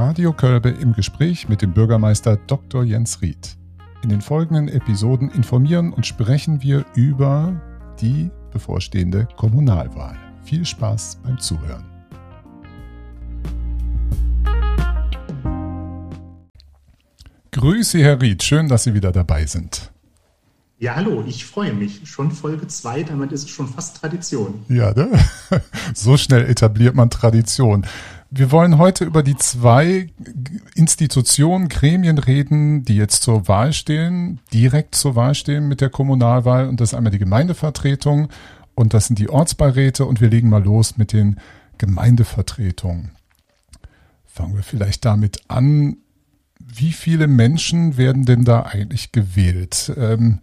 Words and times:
Radio 0.00 0.32
Kölbe 0.32 0.68
im 0.68 0.92
Gespräch 0.92 1.48
mit 1.48 1.60
dem 1.60 1.72
Bürgermeister 1.72 2.36
Dr. 2.36 2.84
Jens 2.84 3.20
Ried. 3.20 3.56
In 4.04 4.10
den 4.10 4.20
folgenden 4.20 4.68
Episoden 4.68 5.28
informieren 5.28 5.92
und 5.92 6.06
sprechen 6.06 6.62
wir 6.62 6.84
über 6.94 7.60
die 8.00 8.30
bevorstehende 8.52 9.26
Kommunalwahl. 9.36 10.16
Viel 10.44 10.64
Spaß 10.64 11.18
beim 11.24 11.40
Zuhören. 11.40 11.84
Grüße, 17.50 17.98
Herr 17.98 18.22
Ried. 18.22 18.44
Schön, 18.44 18.68
dass 18.68 18.84
Sie 18.84 18.94
wieder 18.94 19.10
dabei 19.10 19.46
sind. 19.46 19.90
Ja, 20.78 20.94
hallo, 20.94 21.24
ich 21.26 21.44
freue 21.44 21.72
mich. 21.72 22.02
Schon 22.08 22.30
Folge 22.30 22.68
2, 22.68 23.02
damit 23.02 23.32
ist 23.32 23.42
es 23.42 23.50
schon 23.50 23.66
fast 23.66 23.96
Tradition. 23.96 24.64
Ja, 24.68 24.92
ne? 24.92 25.10
so 25.92 26.16
schnell 26.16 26.48
etabliert 26.48 26.94
man 26.94 27.10
Tradition. 27.10 27.84
Wir 28.30 28.52
wollen 28.52 28.76
heute 28.76 29.06
über 29.06 29.22
die 29.22 29.36
zwei 29.36 30.08
Institutionen, 30.74 31.68
Gremien 31.68 32.18
reden, 32.18 32.84
die 32.84 32.96
jetzt 32.96 33.22
zur 33.22 33.48
Wahl 33.48 33.72
stehen, 33.72 34.40
direkt 34.52 34.94
zur 34.94 35.16
Wahl 35.16 35.34
stehen 35.34 35.66
mit 35.66 35.80
der 35.80 35.88
Kommunalwahl. 35.88 36.68
Und 36.68 36.80
das 36.80 36.90
ist 36.90 36.94
einmal 36.94 37.10
die 37.10 37.18
Gemeindevertretung 37.18 38.28
und 38.74 38.92
das 38.92 39.06
sind 39.06 39.18
die 39.18 39.30
Ortsbeiräte. 39.30 40.04
Und 40.04 40.20
wir 40.20 40.28
legen 40.28 40.50
mal 40.50 40.62
los 40.62 40.98
mit 40.98 41.14
den 41.14 41.40
Gemeindevertretungen. 41.78 43.12
Fangen 44.26 44.56
wir 44.56 44.62
vielleicht 44.62 45.06
damit 45.06 45.40
an. 45.48 45.96
Wie 46.60 46.92
viele 46.92 47.28
Menschen 47.28 47.96
werden 47.96 48.26
denn 48.26 48.44
da 48.44 48.62
eigentlich 48.62 49.10
gewählt? 49.10 49.90
Ähm, 49.96 50.40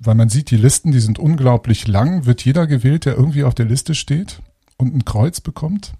weil 0.00 0.16
man 0.16 0.30
sieht, 0.30 0.50
die 0.50 0.56
Listen, 0.56 0.90
die 0.90 1.00
sind 1.00 1.20
unglaublich 1.20 1.86
lang. 1.86 2.26
Wird 2.26 2.44
jeder 2.44 2.66
gewählt, 2.66 3.04
der 3.04 3.14
irgendwie 3.14 3.44
auf 3.44 3.54
der 3.54 3.66
Liste 3.66 3.94
steht 3.94 4.40
und 4.78 4.96
ein 4.96 5.04
Kreuz 5.04 5.40
bekommt? 5.40 5.92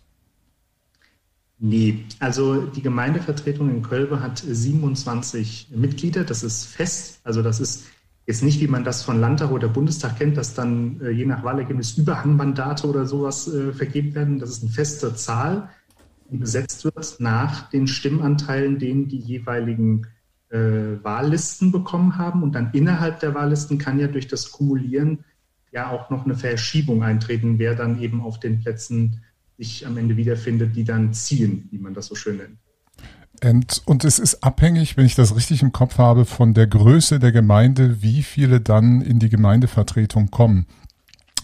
Nee, 1.62 2.06
also 2.20 2.62
die 2.62 2.80
Gemeindevertretung 2.80 3.68
in 3.68 3.82
Kölbe 3.82 4.22
hat 4.22 4.38
27 4.38 5.68
Mitglieder. 5.76 6.24
Das 6.24 6.42
ist 6.42 6.64
fest. 6.64 7.20
Also 7.22 7.42
das 7.42 7.60
ist 7.60 7.84
jetzt 8.26 8.42
nicht, 8.42 8.60
wie 8.62 8.66
man 8.66 8.82
das 8.82 9.02
von 9.02 9.20
Landtag 9.20 9.50
oder 9.50 9.68
Bundestag 9.68 10.16
kennt, 10.16 10.38
dass 10.38 10.54
dann 10.54 10.98
äh, 11.02 11.10
je 11.10 11.26
nach 11.26 11.44
Wahlergebnis 11.44 11.98
Überhangmandate 11.98 12.88
oder 12.88 13.04
sowas 13.04 13.46
äh, 13.52 13.74
vergeben 13.74 14.14
werden. 14.14 14.38
Das 14.38 14.48
ist 14.48 14.62
eine 14.62 14.72
feste 14.72 15.14
Zahl, 15.14 15.68
die 16.30 16.38
besetzt 16.38 16.82
wird 16.84 17.16
nach 17.18 17.68
den 17.68 17.86
Stimmanteilen, 17.86 18.78
den 18.78 19.08
die 19.08 19.18
jeweiligen 19.18 20.06
äh, 20.48 20.58
Wahllisten 21.02 21.72
bekommen 21.72 22.16
haben. 22.16 22.42
Und 22.42 22.54
dann 22.54 22.70
innerhalb 22.72 23.20
der 23.20 23.34
Wahllisten 23.34 23.76
kann 23.76 23.98
ja 23.98 24.06
durch 24.06 24.28
das 24.28 24.50
Kumulieren 24.50 25.24
ja 25.72 25.90
auch 25.90 26.08
noch 26.08 26.24
eine 26.24 26.36
Verschiebung 26.36 27.02
eintreten, 27.02 27.58
wer 27.58 27.74
dann 27.74 28.00
eben 28.00 28.22
auf 28.22 28.40
den 28.40 28.60
Plätzen 28.60 29.20
sich 29.60 29.86
am 29.86 29.96
Ende 29.96 30.16
wiederfindet, 30.16 30.74
die 30.74 30.84
dann 30.84 31.12
ziehen, 31.12 31.68
wie 31.70 31.78
man 31.78 31.94
das 31.94 32.06
so 32.06 32.14
schön 32.14 32.38
nennt. 32.38 32.58
Und, 33.42 33.82
und 33.86 34.04
es 34.04 34.18
ist 34.18 34.42
abhängig, 34.42 34.96
wenn 34.96 35.06
ich 35.06 35.14
das 35.14 35.34
richtig 35.34 35.62
im 35.62 35.72
Kopf 35.72 35.98
habe, 35.98 36.24
von 36.24 36.52
der 36.52 36.66
Größe 36.66 37.18
der 37.18 37.32
Gemeinde, 37.32 38.02
wie 38.02 38.22
viele 38.22 38.60
dann 38.60 39.00
in 39.00 39.18
die 39.18 39.28
Gemeindevertretung 39.28 40.30
kommen. 40.30 40.66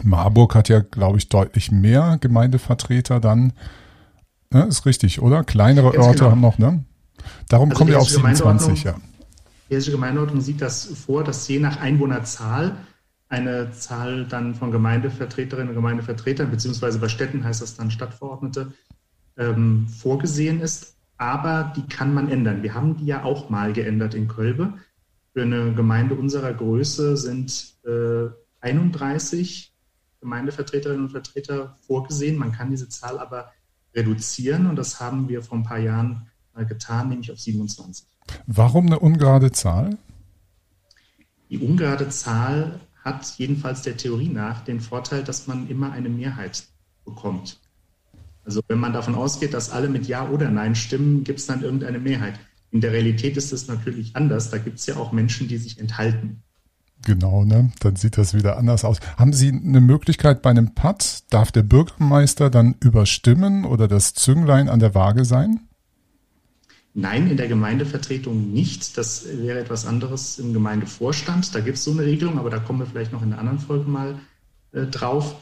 Marburg 0.02 0.54
hat 0.54 0.68
ja, 0.68 0.80
glaube 0.80 1.18
ich, 1.18 1.28
deutlich 1.28 1.72
mehr 1.72 2.18
Gemeindevertreter 2.20 3.18
dann. 3.18 3.54
Ne, 4.50 4.64
ist 4.64 4.84
richtig, 4.84 5.22
oder? 5.22 5.42
Kleinere 5.42 5.92
Ganz 5.92 6.04
Orte 6.04 6.18
genau. 6.18 6.30
haben 6.30 6.40
noch, 6.40 6.58
ne? 6.58 6.84
Darum 7.48 7.70
also 7.70 7.78
kommen 7.78 7.90
wir 7.90 7.98
auf 7.98 8.10
27, 8.10 8.84
ja. 8.84 8.96
Die 9.70 9.74
hessische 9.74 9.92
Gemeindeordnung 9.92 10.42
sieht 10.42 10.60
das 10.60 10.84
vor, 10.84 11.24
dass 11.24 11.48
je 11.48 11.58
nach 11.58 11.80
Einwohnerzahl 11.80 12.76
eine 13.28 13.72
Zahl 13.72 14.26
dann 14.26 14.54
von 14.54 14.70
Gemeindevertreterinnen 14.70 15.70
und 15.70 15.74
Gemeindevertretern, 15.74 16.50
beziehungsweise 16.50 16.98
bei 16.98 17.08
Städten 17.08 17.44
heißt 17.44 17.60
das 17.60 17.76
dann 17.76 17.90
Stadtverordnete, 17.90 18.72
ähm, 19.36 19.88
vorgesehen 19.88 20.60
ist. 20.60 20.96
Aber 21.18 21.72
die 21.74 21.86
kann 21.86 22.14
man 22.14 22.28
ändern. 22.28 22.62
Wir 22.62 22.74
haben 22.74 22.96
die 22.96 23.06
ja 23.06 23.24
auch 23.24 23.48
mal 23.48 23.72
geändert 23.72 24.14
in 24.14 24.28
Kölbe. 24.28 24.74
Für 25.32 25.42
eine 25.42 25.72
Gemeinde 25.72 26.14
unserer 26.14 26.52
Größe 26.52 27.16
sind 27.16 27.74
äh, 27.84 28.28
31 28.60 29.72
Gemeindevertreterinnen 30.20 31.04
und 31.04 31.10
Vertreter 31.10 31.78
vorgesehen. 31.80 32.36
Man 32.36 32.52
kann 32.52 32.70
diese 32.70 32.88
Zahl 32.88 33.18
aber 33.18 33.52
reduzieren 33.94 34.66
und 34.66 34.76
das 34.76 35.00
haben 35.00 35.28
wir 35.28 35.42
vor 35.42 35.58
ein 35.58 35.64
paar 35.64 35.78
Jahren 35.78 36.26
getan, 36.68 37.10
nämlich 37.10 37.30
auf 37.30 37.38
27. 37.38 38.06
Warum 38.46 38.86
eine 38.86 38.98
ungerade 38.98 39.52
Zahl? 39.52 39.98
Die 41.50 41.58
ungerade 41.58 42.08
Zahl 42.08 42.80
hat 43.06 43.38
jedenfalls 43.38 43.82
der 43.82 43.96
Theorie 43.96 44.28
nach 44.28 44.64
den 44.64 44.80
Vorteil, 44.80 45.22
dass 45.22 45.46
man 45.46 45.68
immer 45.68 45.92
eine 45.92 46.08
Mehrheit 46.08 46.64
bekommt. 47.04 47.60
Also 48.44 48.60
wenn 48.68 48.80
man 48.80 48.92
davon 48.92 49.14
ausgeht, 49.14 49.54
dass 49.54 49.70
alle 49.70 49.88
mit 49.88 50.06
Ja 50.06 50.28
oder 50.28 50.50
Nein 50.50 50.74
stimmen, 50.74 51.24
gibt 51.24 51.38
es 51.38 51.46
dann 51.46 51.62
irgendeine 51.62 52.00
Mehrheit. 52.00 52.38
In 52.72 52.80
der 52.80 52.92
Realität 52.92 53.36
ist 53.36 53.52
es 53.52 53.68
natürlich 53.68 54.16
anders. 54.16 54.50
Da 54.50 54.58
gibt 54.58 54.80
es 54.80 54.86
ja 54.86 54.96
auch 54.96 55.12
Menschen, 55.12 55.46
die 55.46 55.56
sich 55.56 55.78
enthalten. 55.78 56.42
Genau, 57.04 57.44
ne? 57.44 57.70
Dann 57.78 57.94
sieht 57.94 58.18
das 58.18 58.34
wieder 58.34 58.56
anders 58.56 58.84
aus. 58.84 58.98
Haben 59.16 59.32
Sie 59.32 59.48
eine 59.48 59.80
Möglichkeit 59.80 60.42
bei 60.42 60.50
einem 60.50 60.74
Patt? 60.74 61.22
Darf 61.30 61.52
der 61.52 61.62
Bürgermeister 61.62 62.50
dann 62.50 62.74
überstimmen 62.80 63.64
oder 63.64 63.86
das 63.86 64.14
Zünglein 64.14 64.68
an 64.68 64.80
der 64.80 64.96
Waage 64.96 65.24
sein? 65.24 65.60
Nein, 66.98 67.30
in 67.30 67.36
der 67.36 67.46
Gemeindevertretung 67.46 68.54
nicht. 68.54 68.96
Das 68.96 69.26
wäre 69.30 69.58
etwas 69.58 69.84
anderes 69.84 70.38
im 70.38 70.54
Gemeindevorstand. 70.54 71.54
Da 71.54 71.60
gibt 71.60 71.76
es 71.76 71.84
so 71.84 71.90
eine 71.90 72.06
Regelung, 72.06 72.38
aber 72.38 72.48
da 72.48 72.58
kommen 72.58 72.78
wir 72.78 72.86
vielleicht 72.86 73.12
noch 73.12 73.20
in 73.20 73.34
einer 73.34 73.38
anderen 73.38 73.58
Folge 73.58 73.86
mal 73.86 74.18
äh, 74.72 74.86
drauf. 74.86 75.36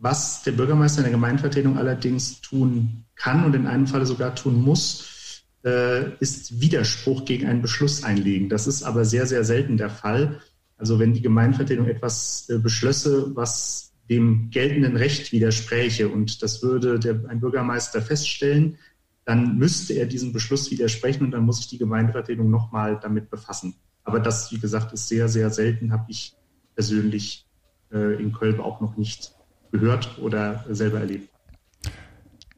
Was 0.00 0.42
der 0.42 0.50
Bürgermeister 0.50 0.98
in 0.98 1.04
der 1.04 1.12
Gemeindevertretung 1.12 1.78
allerdings 1.78 2.40
tun 2.40 3.04
kann 3.14 3.44
und 3.44 3.54
in 3.54 3.68
einem 3.68 3.86
Falle 3.86 4.04
sogar 4.04 4.34
tun 4.34 4.60
muss, 4.60 5.44
äh, 5.64 6.12
ist 6.18 6.60
Widerspruch 6.60 7.24
gegen 7.24 7.46
einen 7.46 7.62
Beschluss 7.62 8.02
einlegen. 8.02 8.48
Das 8.48 8.66
ist 8.66 8.82
aber 8.82 9.04
sehr, 9.04 9.28
sehr 9.28 9.44
selten 9.44 9.76
der 9.76 9.90
Fall. 9.90 10.40
Also 10.76 10.98
wenn 10.98 11.14
die 11.14 11.22
Gemeindevertretung 11.22 11.86
etwas 11.86 12.48
äh, 12.50 12.58
beschlösse, 12.58 13.30
was 13.36 13.92
dem 14.10 14.50
geltenden 14.50 14.96
Recht 14.96 15.30
widerspräche 15.30 16.08
und 16.08 16.42
das 16.42 16.64
würde 16.64 16.98
der, 16.98 17.20
ein 17.28 17.38
Bürgermeister 17.38 18.02
feststellen, 18.02 18.76
dann 19.26 19.58
müsste 19.58 19.92
er 19.94 20.06
diesem 20.06 20.32
Beschluss 20.32 20.70
widersprechen 20.70 21.24
und 21.24 21.32
dann 21.32 21.44
muss 21.44 21.58
sich 21.58 21.66
die 21.66 21.78
Gemeindevertretung 21.78 22.48
nochmal 22.48 22.98
damit 23.02 23.28
befassen. 23.28 23.74
Aber 24.04 24.20
das, 24.20 24.52
wie 24.52 24.58
gesagt, 24.58 24.92
ist 24.92 25.08
sehr, 25.08 25.28
sehr 25.28 25.50
selten, 25.50 25.92
habe 25.92 26.04
ich 26.08 26.36
persönlich 26.76 27.44
äh, 27.92 28.22
in 28.22 28.32
Köln 28.32 28.60
auch 28.60 28.80
noch 28.80 28.96
nicht 28.96 29.34
gehört 29.72 30.18
oder 30.20 30.64
selber 30.70 31.00
erlebt. 31.00 31.28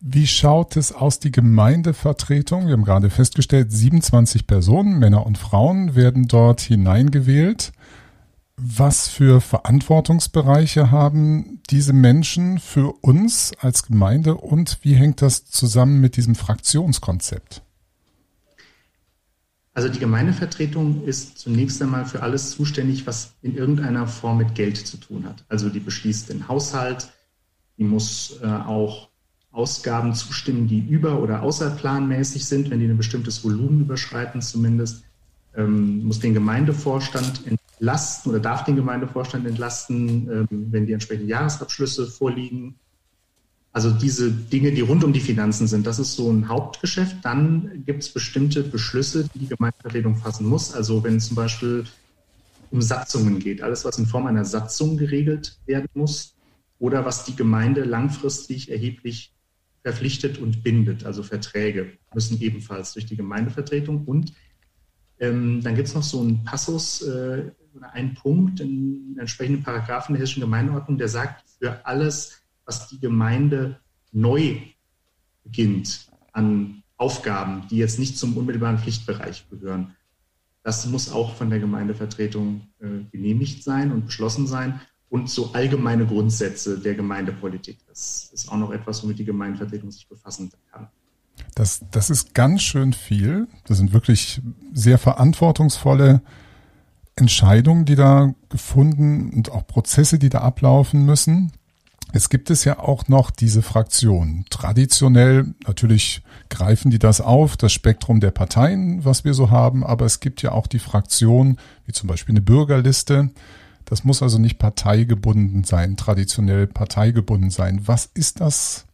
Wie 0.00 0.26
schaut 0.26 0.76
es 0.76 0.92
aus, 0.92 1.18
die 1.18 1.32
Gemeindevertretung? 1.32 2.66
Wir 2.66 2.74
haben 2.74 2.84
gerade 2.84 3.08
festgestellt, 3.08 3.72
27 3.72 4.46
Personen, 4.46 4.98
Männer 4.98 5.26
und 5.26 5.38
Frauen, 5.38 5.96
werden 5.96 6.28
dort 6.28 6.60
hineingewählt 6.60 7.72
was 8.58 9.08
für 9.08 9.40
Verantwortungsbereiche 9.40 10.90
haben 10.90 11.60
diese 11.70 11.92
Menschen 11.92 12.58
für 12.58 12.92
uns 13.02 13.52
als 13.60 13.84
Gemeinde 13.84 14.34
und 14.34 14.78
wie 14.82 14.94
hängt 14.94 15.22
das 15.22 15.44
zusammen 15.46 16.00
mit 16.00 16.16
diesem 16.16 16.34
Fraktionskonzept? 16.34 17.62
Also 19.74 19.88
die 19.88 20.00
Gemeindevertretung 20.00 21.04
ist 21.04 21.38
zunächst 21.38 21.80
einmal 21.80 22.04
für 22.04 22.22
alles 22.22 22.50
zuständig, 22.50 23.06
was 23.06 23.34
in 23.42 23.56
irgendeiner 23.56 24.08
Form 24.08 24.38
mit 24.38 24.56
Geld 24.56 24.76
zu 24.76 24.96
tun 24.96 25.24
hat. 25.24 25.44
Also 25.48 25.68
die 25.68 25.78
beschließt 25.78 26.28
den 26.30 26.48
Haushalt, 26.48 27.08
die 27.76 27.84
muss 27.84 28.40
äh, 28.42 28.46
auch 28.46 29.08
Ausgaben 29.52 30.14
zustimmen, 30.14 30.66
die 30.66 30.80
über- 30.80 31.22
oder 31.22 31.42
außerplanmäßig 31.42 32.44
sind, 32.44 32.70
wenn 32.70 32.80
die 32.80 32.86
ein 32.86 32.96
bestimmtes 32.96 33.44
Volumen 33.44 33.82
überschreiten 33.82 34.42
zumindest, 34.42 35.04
ähm, 35.56 36.04
muss 36.04 36.18
den 36.18 36.34
Gemeindevorstand 36.34 37.46
entlasten 37.78 38.30
oder 38.30 38.40
darf 38.40 38.64
den 38.64 38.76
Gemeindevorstand 38.76 39.46
entlasten, 39.46 40.28
ähm, 40.30 40.48
wenn 40.70 40.86
die 40.86 40.92
entsprechenden 40.92 41.28
Jahresabschlüsse 41.28 42.06
vorliegen. 42.06 42.74
Also 43.72 43.90
diese 43.90 44.30
Dinge, 44.32 44.72
die 44.72 44.80
rund 44.80 45.04
um 45.04 45.12
die 45.12 45.20
Finanzen 45.20 45.68
sind, 45.68 45.86
das 45.86 45.98
ist 45.98 46.14
so 46.14 46.30
ein 46.30 46.48
Hauptgeschäft. 46.48 47.16
Dann 47.22 47.84
gibt 47.86 48.02
es 48.02 48.08
bestimmte 48.08 48.64
Beschlüsse, 48.64 49.28
die 49.32 49.40
die 49.40 49.48
Gemeindevertretung 49.48 50.16
fassen 50.16 50.46
muss. 50.46 50.74
Also 50.74 51.04
wenn 51.04 51.20
zum 51.20 51.36
Beispiel 51.36 51.84
um 52.70 52.82
Satzungen 52.82 53.38
geht, 53.38 53.62
alles, 53.62 53.84
was 53.84 53.98
in 53.98 54.06
Form 54.06 54.26
einer 54.26 54.44
Satzung 54.44 54.96
geregelt 54.96 55.58
werden 55.66 55.88
muss 55.94 56.34
oder 56.78 57.04
was 57.04 57.24
die 57.24 57.36
Gemeinde 57.36 57.84
langfristig 57.84 58.70
erheblich 58.70 59.32
verpflichtet 59.82 60.38
und 60.38 60.62
bindet, 60.64 61.06
also 61.06 61.22
Verträge, 61.22 61.92
müssen 62.12 62.40
ebenfalls 62.40 62.94
durch 62.94 63.06
die 63.06 63.16
Gemeindevertretung. 63.16 64.04
Und 64.04 64.32
ähm, 65.20 65.62
dann 65.62 65.76
gibt 65.76 65.88
es 65.88 65.94
noch 65.94 66.02
so 66.02 66.20
einen 66.20 66.44
Passus 66.44 67.02
äh, 67.02 67.50
oder 67.74 67.92
einen 67.92 68.14
Punkt 68.14 68.60
in 68.60 69.16
entsprechenden 69.18 69.62
Paragraphen 69.62 70.14
der 70.14 70.22
hessischen 70.22 70.40
Gemeindeordnung, 70.40 70.98
der 70.98 71.08
sagt, 71.08 71.44
für 71.58 71.84
alles, 71.86 72.42
was 72.64 72.88
die 72.88 73.00
Gemeinde 73.00 73.78
neu 74.12 74.58
beginnt 75.44 76.10
an 76.32 76.82
Aufgaben, 76.96 77.66
die 77.70 77.76
jetzt 77.76 77.98
nicht 77.98 78.18
zum 78.18 78.36
unmittelbaren 78.36 78.78
Pflichtbereich 78.78 79.48
gehören, 79.50 79.94
das 80.62 80.86
muss 80.86 81.10
auch 81.10 81.34
von 81.34 81.48
der 81.48 81.60
Gemeindevertretung 81.60 82.60
äh, 82.80 83.04
genehmigt 83.10 83.62
sein 83.62 83.90
und 83.90 84.06
beschlossen 84.06 84.46
sein. 84.46 84.80
Und 85.08 85.30
so 85.30 85.54
allgemeine 85.54 86.04
Grundsätze 86.04 86.78
der 86.78 86.94
Gemeindepolitik. 86.94 87.78
Das 87.88 88.30
ist 88.34 88.52
auch 88.52 88.58
noch 88.58 88.72
etwas, 88.72 89.02
womit 89.02 89.18
die 89.18 89.24
Gemeindevertretung 89.24 89.90
sich 89.90 90.06
befassen 90.06 90.52
kann. 90.70 90.88
Das, 91.54 91.80
das 91.90 92.10
ist 92.10 92.34
ganz 92.34 92.60
schön 92.60 92.92
viel. 92.92 93.48
Das 93.64 93.78
sind 93.78 93.94
wirklich 93.94 94.42
sehr 94.74 94.98
verantwortungsvolle 94.98 96.20
Entscheidungen, 97.18 97.84
die 97.84 97.96
da 97.96 98.34
gefunden 98.48 99.30
und 99.30 99.50
auch 99.52 99.66
Prozesse, 99.66 100.18
die 100.18 100.28
da 100.28 100.40
ablaufen 100.40 101.04
müssen. 101.04 101.52
Es 102.12 102.30
gibt 102.30 102.48
es 102.48 102.64
ja 102.64 102.78
auch 102.78 103.08
noch 103.08 103.30
diese 103.30 103.60
Fraktionen. 103.60 104.46
Traditionell 104.48 105.54
natürlich 105.66 106.22
greifen 106.48 106.90
die 106.90 106.98
das 106.98 107.20
auf, 107.20 107.58
das 107.58 107.72
Spektrum 107.72 108.20
der 108.20 108.30
Parteien, 108.30 109.04
was 109.04 109.24
wir 109.24 109.34
so 109.34 109.50
haben, 109.50 109.84
aber 109.84 110.06
es 110.06 110.20
gibt 110.20 110.40
ja 110.40 110.52
auch 110.52 110.66
die 110.66 110.78
Fraktionen, 110.78 111.58
wie 111.84 111.92
zum 111.92 112.08
Beispiel 112.08 112.32
eine 112.32 112.40
Bürgerliste. 112.40 113.30
Das 113.84 114.04
muss 114.04 114.22
also 114.22 114.38
nicht 114.38 114.58
parteigebunden 114.58 115.64
sein, 115.64 115.96
traditionell 115.96 116.66
parteigebunden 116.66 117.50
sein. 117.50 117.82
Was 117.86 118.06
ist 118.06 118.40
das, 118.40 118.86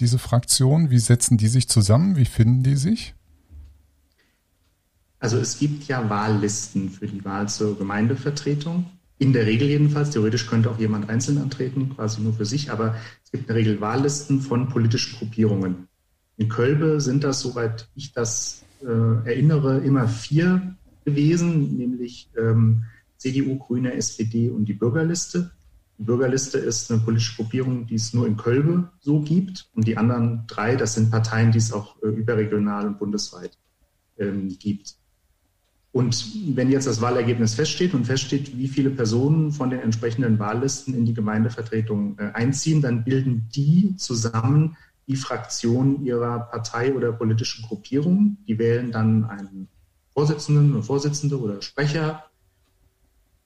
diese 0.00 0.18
Fraktion? 0.18 0.90
Wie 0.90 0.98
setzen 0.98 1.38
die 1.38 1.48
sich 1.48 1.68
zusammen? 1.68 2.16
Wie 2.16 2.24
finden 2.24 2.64
die 2.64 2.76
sich? 2.76 3.14
Also 5.18 5.38
es 5.38 5.58
gibt 5.58 5.84
ja 5.88 6.08
Wahllisten 6.10 6.90
für 6.90 7.06
die 7.06 7.24
Wahl 7.24 7.48
zur 7.48 7.78
Gemeindevertretung. 7.78 8.86
In 9.18 9.32
der 9.32 9.46
Regel 9.46 9.68
jedenfalls. 9.68 10.10
Theoretisch 10.10 10.46
könnte 10.46 10.70
auch 10.70 10.78
jemand 10.78 11.08
einzeln 11.08 11.38
antreten, 11.38 11.94
quasi 11.94 12.20
nur 12.20 12.34
für 12.34 12.44
sich. 12.44 12.70
Aber 12.70 12.94
es 13.24 13.30
gibt 13.30 13.44
in 13.44 13.48
der 13.48 13.56
Regel 13.56 13.80
Wahllisten 13.80 14.40
von 14.40 14.68
politischen 14.68 15.18
Gruppierungen. 15.18 15.88
In 16.36 16.48
Kölbe 16.50 17.00
sind 17.00 17.24
das, 17.24 17.40
soweit 17.40 17.88
ich 17.94 18.12
das 18.12 18.62
äh, 18.82 18.86
erinnere, 18.86 19.78
immer 19.78 20.06
vier 20.06 20.76
gewesen, 21.06 21.78
nämlich 21.78 22.28
ähm, 22.36 22.84
CDU, 23.16 23.56
Grüne, 23.56 23.94
SPD 23.94 24.50
und 24.50 24.66
die 24.66 24.74
Bürgerliste. 24.74 25.50
Die 25.98 26.02
Bürgerliste 26.02 26.58
ist 26.58 26.90
eine 26.90 27.00
politische 27.00 27.36
Gruppierung, 27.36 27.86
die 27.86 27.94
es 27.94 28.12
nur 28.12 28.26
in 28.26 28.36
Kölbe 28.36 28.90
so 29.00 29.20
gibt. 29.20 29.70
Und 29.74 29.86
die 29.86 29.96
anderen 29.96 30.44
drei, 30.46 30.76
das 30.76 30.94
sind 30.94 31.10
Parteien, 31.10 31.52
die 31.52 31.58
es 31.58 31.72
auch 31.72 31.96
äh, 32.02 32.08
überregional 32.08 32.86
und 32.86 32.98
bundesweit 32.98 33.56
ähm, 34.18 34.54
gibt. 34.58 34.96
Und 35.96 36.54
wenn 36.54 36.70
jetzt 36.70 36.86
das 36.86 37.00
Wahlergebnis 37.00 37.54
feststeht 37.54 37.94
und 37.94 38.04
feststeht, 38.04 38.54
wie 38.58 38.68
viele 38.68 38.90
Personen 38.90 39.50
von 39.50 39.70
den 39.70 39.80
entsprechenden 39.80 40.38
Wahllisten 40.38 40.92
in 40.92 41.06
die 41.06 41.14
Gemeindevertretung 41.14 42.18
äh, 42.18 42.32
einziehen, 42.34 42.82
dann 42.82 43.02
bilden 43.02 43.48
die 43.54 43.96
zusammen 43.96 44.76
die 45.06 45.16
Fraktion 45.16 46.04
ihrer 46.04 46.40
Partei 46.40 46.94
oder 46.94 47.12
politischen 47.12 47.64
Gruppierung. 47.64 48.36
Die 48.46 48.58
wählen 48.58 48.92
dann 48.92 49.24
einen 49.24 49.68
Vorsitzenden 50.12 50.74
oder 50.74 50.82
Vorsitzende 50.82 51.40
oder 51.40 51.62
Sprecher. 51.62 52.24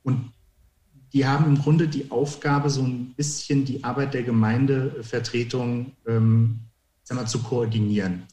Und 0.03 0.33
die 1.13 1.29
haben 1.29 1.45
im 1.45 1.57
Grunde 1.57 1.87
die 1.87 2.11
Aufgabe, 2.11 2.69
so 2.69 2.83
ein 2.83 3.15
bisschen 3.17 3.65
die 3.65 3.85
Arbeit 3.85 4.13
der 4.13 4.25
Gemeindevertretung 4.25 5.93
ähm, 6.05 6.59
mal, 7.13 7.29
zu 7.29 7.39
koordinieren. 7.45 8.25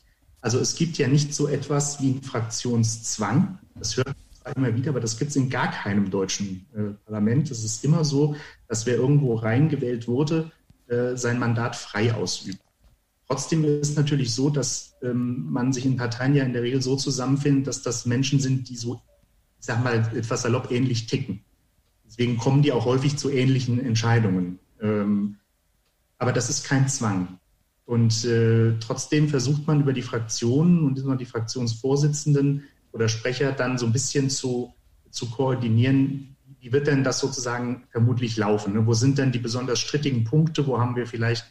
Also 0.42 0.60
es 0.60 0.76
gibt 0.76 0.98
ja 0.98 1.08
nicht 1.08 1.34
so 1.34 1.48
etwas 1.48 2.02
wie 2.02 2.12
einen 2.12 2.24
Fraktionszwang. 2.24 3.60
Das 3.76 3.98
hört 3.98 4.16
man 4.44 4.54
immer 4.56 4.76
wieder, 4.76 4.92
aber 4.92 5.00
das 5.00 5.18
gibt 5.18 5.32
es 5.32 5.36
in 5.36 5.50
gar 5.50 5.72
keinem 5.72 6.10
deutschen 6.10 6.66
äh, 6.76 6.94
Parlament. 7.06 7.52
Es 7.52 7.64
ist 7.64 7.84
immer 7.84 8.06
so, 8.06 8.36
dass 8.68 8.86
wer 8.86 8.96
irgendwo 8.96 9.36
reingewählt 9.36 10.08
wurde, 10.08 10.52
äh, 10.88 11.16
sein 11.16 11.40
Mandat 11.40 11.76
frei 11.76 12.14
ausübt. 12.14 12.60
Trotzdem 13.28 13.66
ist 13.66 13.90
es 13.90 13.96
natürlich 13.98 14.34
so, 14.34 14.50
dass 14.50 14.96
ähm, 15.04 15.48
man 15.50 15.74
sich 15.74 15.86
in 15.86 15.98
Parteien 15.98 16.34
ja 16.34 16.46
in 16.46 16.54
der 16.54 16.64
Regel 16.64 16.82
so 16.82 16.96
zusammenfindet, 16.96 17.68
dass 17.68 17.82
das 17.82 18.06
Menschen 18.06 18.40
sind, 18.40 18.70
die 18.70 18.78
so, 18.78 19.02
ich 19.60 19.66
sag 19.66 19.84
mal, 19.84 19.96
etwas 20.16 20.44
salopp 20.44 20.72
ähnlich 20.72 21.08
ticken. 21.08 21.44
Deswegen 22.06 22.38
kommen 22.38 22.62
die 22.62 22.72
auch 22.72 22.86
häufig 22.86 23.18
zu 23.18 23.30
ähnlichen 23.30 23.84
Entscheidungen. 23.84 24.60
Ähm, 24.82 25.36
aber 26.18 26.32
das 26.32 26.50
ist 26.50 26.64
kein 26.64 26.88
Zwang. 26.88 27.40
Und 27.88 28.26
äh, 28.26 28.74
trotzdem 28.82 29.30
versucht 29.30 29.66
man 29.66 29.80
über 29.80 29.94
die 29.94 30.02
Fraktionen 30.02 30.84
und 30.84 31.20
die 31.22 31.26
Fraktionsvorsitzenden 31.26 32.66
oder 32.92 33.08
Sprecher 33.08 33.54
dann 33.54 33.78
so 33.78 33.86
ein 33.86 33.94
bisschen 33.94 34.30
zu, 34.30 34.74
zu 35.10 35.30
koordinieren, 35.30 36.36
wie 36.60 36.74
wird 36.74 36.88
denn 36.88 37.06
das 37.06 37.20
sozusagen 37.20 37.84
vermutlich 37.90 38.36
laufen? 38.36 38.74
Ne? 38.74 38.86
Wo 38.86 38.94
sind 38.94 39.18
denn 39.18 39.32
die 39.32 39.40
besonders 39.40 39.80
strittigen 39.80 40.26
Punkte? 40.26 40.68
Wo 40.68 40.82
haben 40.82 40.98
wir 40.98 41.08
vielleicht 41.08 41.46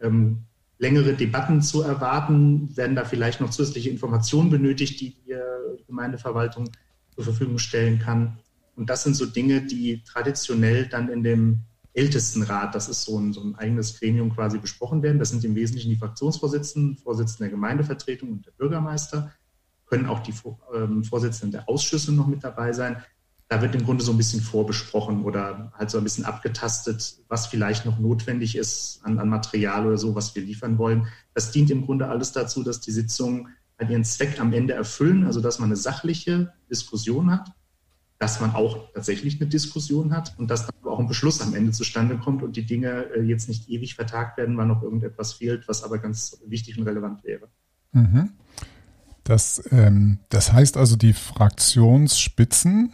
ähm, 0.00 0.44
längere 0.78 1.12
Debatten 1.12 1.60
zu 1.60 1.82
erwarten? 1.82 2.74
Werden 2.74 2.96
da 2.96 3.04
vielleicht 3.04 3.42
noch 3.42 3.50
zusätzliche 3.50 3.90
Informationen 3.90 4.48
benötigt, 4.48 4.98
die 4.98 5.10
die 5.10 5.84
Gemeindeverwaltung 5.86 6.70
zur 7.14 7.24
Verfügung 7.24 7.58
stellen 7.58 7.98
kann? 7.98 8.38
Und 8.76 8.88
das 8.88 9.02
sind 9.02 9.14
so 9.14 9.26
Dinge, 9.26 9.60
die 9.60 10.02
traditionell 10.04 10.86
dann 10.86 11.10
in 11.10 11.22
dem 11.22 11.58
Ältestenrat, 11.94 12.74
das 12.74 12.88
ist 12.88 13.02
so 13.02 13.18
ein, 13.18 13.32
so 13.32 13.42
ein 13.42 13.54
eigenes 13.56 13.98
Gremium 13.98 14.34
quasi 14.34 14.58
besprochen 14.58 15.02
werden. 15.02 15.18
Das 15.18 15.30
sind 15.30 15.44
im 15.44 15.54
Wesentlichen 15.54 15.90
die 15.90 15.96
Fraktionsvorsitzenden, 15.96 16.96
Vorsitzende 16.96 17.44
der 17.44 17.50
Gemeindevertretung 17.50 18.32
und 18.32 18.46
der 18.46 18.52
Bürgermeister. 18.52 19.32
Können 19.86 20.06
auch 20.06 20.20
die 20.20 20.32
ähm, 20.74 21.04
Vorsitzenden 21.04 21.52
der 21.52 21.68
Ausschüsse 21.68 22.12
noch 22.12 22.26
mit 22.26 22.42
dabei 22.42 22.72
sein. 22.72 23.02
Da 23.48 23.60
wird 23.60 23.74
im 23.74 23.84
Grunde 23.84 24.02
so 24.02 24.12
ein 24.12 24.16
bisschen 24.16 24.40
vorbesprochen 24.40 25.24
oder 25.24 25.70
halt 25.76 25.90
so 25.90 25.98
ein 25.98 26.04
bisschen 26.04 26.24
abgetastet, 26.24 27.18
was 27.28 27.46
vielleicht 27.46 27.84
noch 27.84 27.98
notwendig 27.98 28.56
ist 28.56 29.00
an, 29.02 29.18
an 29.18 29.28
Material 29.28 29.86
oder 29.86 29.98
so, 29.98 30.14
was 30.14 30.34
wir 30.34 30.42
liefern 30.42 30.78
wollen. 30.78 31.08
Das 31.34 31.50
dient 31.50 31.70
im 31.70 31.84
Grunde 31.84 32.08
alles 32.08 32.32
dazu, 32.32 32.62
dass 32.62 32.80
die 32.80 32.92
Sitzungen 32.92 33.48
halt 33.78 33.90
ihren 33.90 34.04
Zweck 34.04 34.40
am 34.40 34.54
Ende 34.54 34.72
erfüllen, 34.72 35.24
also 35.26 35.42
dass 35.42 35.58
man 35.58 35.68
eine 35.68 35.76
sachliche 35.76 36.54
Diskussion 36.70 37.30
hat 37.30 37.52
dass 38.22 38.40
man 38.40 38.54
auch 38.54 38.78
tatsächlich 38.94 39.40
eine 39.40 39.50
Diskussion 39.50 40.14
hat 40.14 40.38
und 40.38 40.48
dass 40.48 40.66
dann 40.66 40.92
auch 40.92 41.00
ein 41.00 41.08
Beschluss 41.08 41.40
am 41.40 41.56
Ende 41.56 41.72
zustande 41.72 42.16
kommt 42.16 42.44
und 42.44 42.54
die 42.54 42.64
Dinge 42.64 43.06
äh, 43.16 43.22
jetzt 43.22 43.48
nicht 43.48 43.68
ewig 43.68 43.96
vertagt 43.96 44.38
werden, 44.38 44.56
weil 44.56 44.66
noch 44.66 44.80
irgendetwas 44.80 45.32
fehlt, 45.32 45.66
was 45.66 45.82
aber 45.82 45.98
ganz 45.98 46.40
wichtig 46.46 46.78
und 46.78 46.86
relevant 46.86 47.24
wäre. 47.24 47.48
Mhm. 47.90 48.30
Das, 49.24 49.64
ähm, 49.72 50.20
das 50.28 50.52
heißt 50.52 50.76
also, 50.76 50.94
die 50.94 51.14
Fraktionsspitzen, 51.14 52.92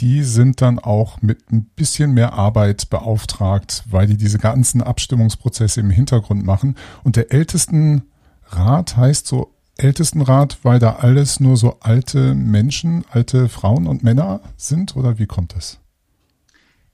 die 0.00 0.22
sind 0.22 0.60
dann 0.60 0.78
auch 0.78 1.22
mit 1.22 1.50
ein 1.50 1.64
bisschen 1.74 2.12
mehr 2.12 2.34
Arbeit 2.34 2.90
beauftragt, 2.90 3.84
weil 3.88 4.06
die 4.06 4.18
diese 4.18 4.38
ganzen 4.38 4.82
Abstimmungsprozesse 4.82 5.80
im 5.80 5.88
Hintergrund 5.88 6.44
machen. 6.44 6.76
Und 7.04 7.16
der 7.16 7.32
ältesten 7.32 8.02
Rat 8.48 8.98
heißt 8.98 9.26
so 9.26 9.54
Ältestenrat, 9.82 10.58
weil 10.62 10.78
da 10.78 10.96
alles 10.96 11.40
nur 11.40 11.56
so 11.56 11.78
alte 11.80 12.34
Menschen, 12.34 13.04
alte 13.10 13.48
Frauen 13.48 13.86
und 13.86 14.02
Männer 14.02 14.40
sind? 14.56 14.96
Oder 14.96 15.18
wie 15.18 15.26
kommt 15.26 15.54
das? 15.54 15.78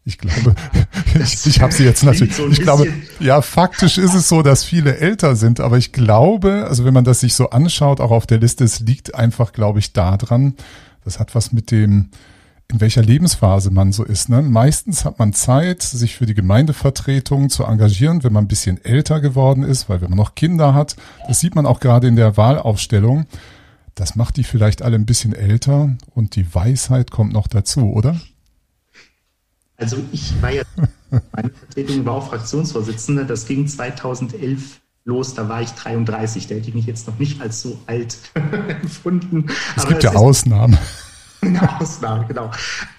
Ich 0.04 0.16
glaube, 0.16 0.54
ich, 1.22 1.46
ich 1.46 1.60
habe 1.60 1.72
sie 1.72 1.84
jetzt 1.84 2.02
natürlich. 2.02 2.34
So 2.34 2.48
ich 2.48 2.62
glaube, 2.62 2.88
ja, 3.20 3.42
faktisch 3.42 3.98
ist 3.98 4.14
es 4.14 4.28
so, 4.28 4.40
dass 4.40 4.64
viele 4.64 4.96
älter 4.96 5.36
sind, 5.36 5.60
aber 5.60 5.76
ich 5.76 5.92
glaube, 5.92 6.66
also 6.66 6.86
wenn 6.86 6.94
man 6.94 7.04
das 7.04 7.20
sich 7.20 7.34
so 7.34 7.50
anschaut, 7.50 8.00
auch 8.00 8.10
auf 8.10 8.26
der 8.26 8.38
Liste, 8.38 8.64
es 8.64 8.80
liegt 8.80 9.14
einfach, 9.14 9.52
glaube 9.52 9.80
ich, 9.80 9.92
daran, 9.92 10.54
das 11.04 11.20
hat 11.20 11.34
was 11.34 11.52
mit 11.52 11.70
dem 11.70 12.08
in 12.70 12.80
welcher 12.80 13.02
Lebensphase 13.02 13.70
man 13.70 13.92
so 13.92 14.04
ist. 14.04 14.28
Ne? 14.28 14.42
Meistens 14.42 15.04
hat 15.04 15.18
man 15.18 15.32
Zeit, 15.32 15.82
sich 15.82 16.16
für 16.16 16.26
die 16.26 16.34
Gemeindevertretung 16.34 17.48
zu 17.48 17.64
engagieren, 17.64 18.22
wenn 18.24 18.32
man 18.32 18.44
ein 18.44 18.48
bisschen 18.48 18.84
älter 18.84 19.20
geworden 19.20 19.62
ist, 19.62 19.88
weil 19.88 20.02
wenn 20.02 20.10
man 20.10 20.18
noch 20.18 20.34
Kinder 20.34 20.74
hat, 20.74 20.96
das 21.26 21.40
sieht 21.40 21.54
man 21.54 21.64
auch 21.64 21.80
gerade 21.80 22.08
in 22.08 22.16
der 22.16 22.36
Wahlaufstellung, 22.36 23.26
das 23.94 24.16
macht 24.16 24.36
die 24.36 24.44
vielleicht 24.44 24.82
alle 24.82 24.96
ein 24.96 25.06
bisschen 25.06 25.32
älter 25.32 25.96
und 26.14 26.36
die 26.36 26.54
Weisheit 26.54 27.10
kommt 27.10 27.32
noch 27.32 27.46
dazu, 27.46 27.92
oder? 27.92 28.20
Also 29.78 29.96
ich 30.12 30.34
war 30.42 30.50
ja, 30.50 30.62
meine 31.32 31.50
Vertretung 31.50 32.04
war 32.04 32.14
auch 32.14 32.28
Fraktionsvorsitzende, 32.28 33.24
das 33.24 33.46
ging 33.46 33.66
2011 33.66 34.80
los, 35.04 35.32
da 35.32 35.48
war 35.48 35.62
ich 35.62 35.70
33, 35.70 36.46
da 36.48 36.54
hätte 36.56 36.68
ich 36.68 36.74
mich 36.74 36.84
jetzt 36.84 37.06
noch 37.06 37.18
nicht 37.18 37.40
als 37.40 37.62
so 37.62 37.78
alt 37.86 38.18
empfunden. 38.82 39.46
Es 39.74 39.86
gibt 39.86 40.02
ja 40.02 40.14
Ausnahmen. 40.14 40.76
Eine 41.40 41.80
Ausnahme, 41.80 42.24
genau. 42.28 42.50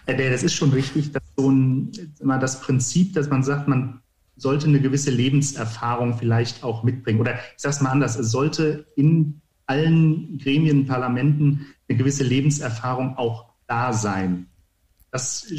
Äh, 0.05 0.31
das 0.31 0.43
ist 0.43 0.53
schon 0.53 0.71
richtig, 0.71 1.11
dass 1.11 1.23
so 1.37 1.49
ein, 1.49 1.91
das 2.19 2.61
Prinzip, 2.61 3.13
dass 3.13 3.29
man 3.29 3.43
sagt, 3.43 3.67
man 3.67 4.01
sollte 4.35 4.67
eine 4.67 4.79
gewisse 4.79 5.11
Lebenserfahrung 5.11 6.17
vielleicht 6.17 6.63
auch 6.63 6.83
mitbringen. 6.83 7.19
Oder 7.19 7.35
ich 7.35 7.61
sage 7.61 7.75
es 7.75 7.81
mal 7.81 7.91
anders, 7.91 8.17
es 8.17 8.31
sollte 8.31 8.87
in 8.95 9.41
allen 9.65 10.37
Gremien, 10.39 10.85
Parlamenten 10.87 11.67
eine 11.87 11.97
gewisse 11.97 12.23
Lebenserfahrung 12.23 13.17
auch 13.17 13.49
da 13.67 13.93
sein. 13.93 14.47
Das 15.11 15.51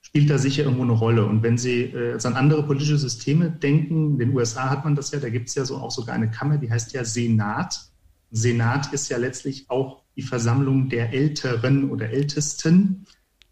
spielt 0.00 0.30
da 0.30 0.38
sicher 0.38 0.64
irgendwo 0.64 0.84
eine 0.84 0.92
Rolle. 0.92 1.26
Und 1.26 1.42
wenn 1.42 1.58
Sie 1.58 1.82
äh, 1.82 2.18
an 2.22 2.34
andere 2.34 2.62
politische 2.62 2.96
Systeme 2.96 3.50
denken, 3.50 4.12
in 4.12 4.18
den 4.18 4.34
USA 4.34 4.70
hat 4.70 4.84
man 4.84 4.94
das 4.94 5.10
ja, 5.10 5.18
da 5.18 5.28
gibt 5.28 5.48
es 5.48 5.54
ja 5.54 5.64
so 5.64 5.76
auch 5.76 5.90
sogar 5.90 6.14
eine 6.14 6.30
Kammer, 6.30 6.56
die 6.56 6.70
heißt 6.70 6.92
ja 6.92 7.04
Senat. 7.04 7.78
Senat 8.30 8.92
ist 8.92 9.10
ja 9.10 9.18
letztlich 9.18 9.68
auch 9.68 10.02
die 10.18 10.22
Versammlung 10.22 10.88
der 10.88 11.12
Älteren 11.12 11.90
oder 11.90 12.10
Ältesten, 12.10 13.06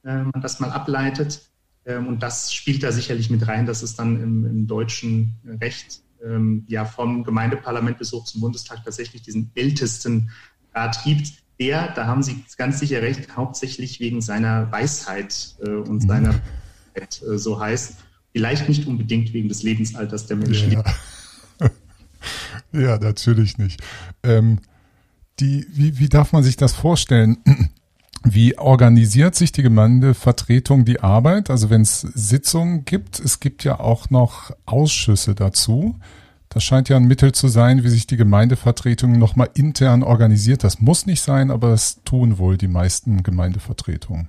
äh, 0.04 0.24
man 0.24 0.42
das 0.42 0.58
mal 0.58 0.70
ableitet. 0.70 1.48
Ähm, 1.86 2.08
und 2.08 2.24
das 2.24 2.52
spielt 2.52 2.82
da 2.82 2.90
sicherlich 2.90 3.30
mit 3.30 3.46
rein, 3.46 3.66
dass 3.66 3.82
es 3.82 3.94
dann 3.94 4.20
im, 4.20 4.44
im 4.44 4.66
deutschen 4.66 5.36
Recht 5.60 6.00
ähm, 6.24 6.64
ja 6.66 6.84
vom 6.84 7.22
Gemeindeparlament 7.22 7.98
bis 7.98 8.12
hoch 8.12 8.24
zum 8.24 8.40
Bundestag 8.40 8.84
tatsächlich 8.84 9.22
diesen 9.22 9.52
Ältestenrat 9.54 11.04
gibt, 11.04 11.34
der, 11.60 11.92
da 11.94 12.06
haben 12.06 12.22
Sie 12.24 12.44
ganz 12.58 12.80
sicher 12.80 13.00
recht, 13.00 13.36
hauptsächlich 13.36 14.00
wegen 14.00 14.20
seiner 14.20 14.70
Weisheit 14.72 15.54
äh, 15.60 15.70
und 15.70 16.02
mhm. 16.02 16.08
seiner 16.08 16.34
äh, 16.94 17.38
so 17.38 17.60
heißt. 17.60 17.94
Vielleicht 18.32 18.68
nicht 18.68 18.86
unbedingt 18.88 19.32
wegen 19.32 19.48
des 19.48 19.62
Lebensalters 19.62 20.26
der 20.26 20.36
Menschen. 20.36 20.72
Ja, 20.72 20.84
ja 22.72 22.98
natürlich 22.98 23.56
nicht. 23.56 23.80
Ähm, 24.24 24.58
Die, 25.40 25.66
wie, 25.70 25.98
wie 25.98 26.08
darf 26.08 26.32
man 26.32 26.42
sich 26.42 26.56
das 26.56 26.72
vorstellen? 26.72 27.38
Wie 28.28 28.58
organisiert 28.58 29.36
sich 29.36 29.52
die 29.52 29.62
Gemeindevertretung 29.62 30.84
die 30.84 30.98
Arbeit? 30.98 31.48
Also 31.48 31.70
wenn 31.70 31.82
es 31.82 32.00
Sitzungen 32.00 32.84
gibt, 32.84 33.20
es 33.20 33.38
gibt 33.38 33.62
ja 33.62 33.78
auch 33.78 34.10
noch 34.10 34.50
Ausschüsse 34.64 35.36
dazu. 35.36 35.94
Das 36.48 36.64
scheint 36.64 36.88
ja 36.88 36.96
ein 36.96 37.06
Mittel 37.06 37.32
zu 37.32 37.46
sein, 37.46 37.84
wie 37.84 37.88
sich 37.88 38.08
die 38.08 38.16
Gemeindevertretung 38.16 39.16
nochmal 39.16 39.50
intern 39.54 40.02
organisiert. 40.02 40.64
Das 40.64 40.80
muss 40.80 41.06
nicht 41.06 41.20
sein, 41.20 41.52
aber 41.52 41.68
das 41.68 42.02
tun 42.04 42.38
wohl 42.38 42.56
die 42.56 42.66
meisten 42.66 43.22
Gemeindevertretungen. 43.22 44.28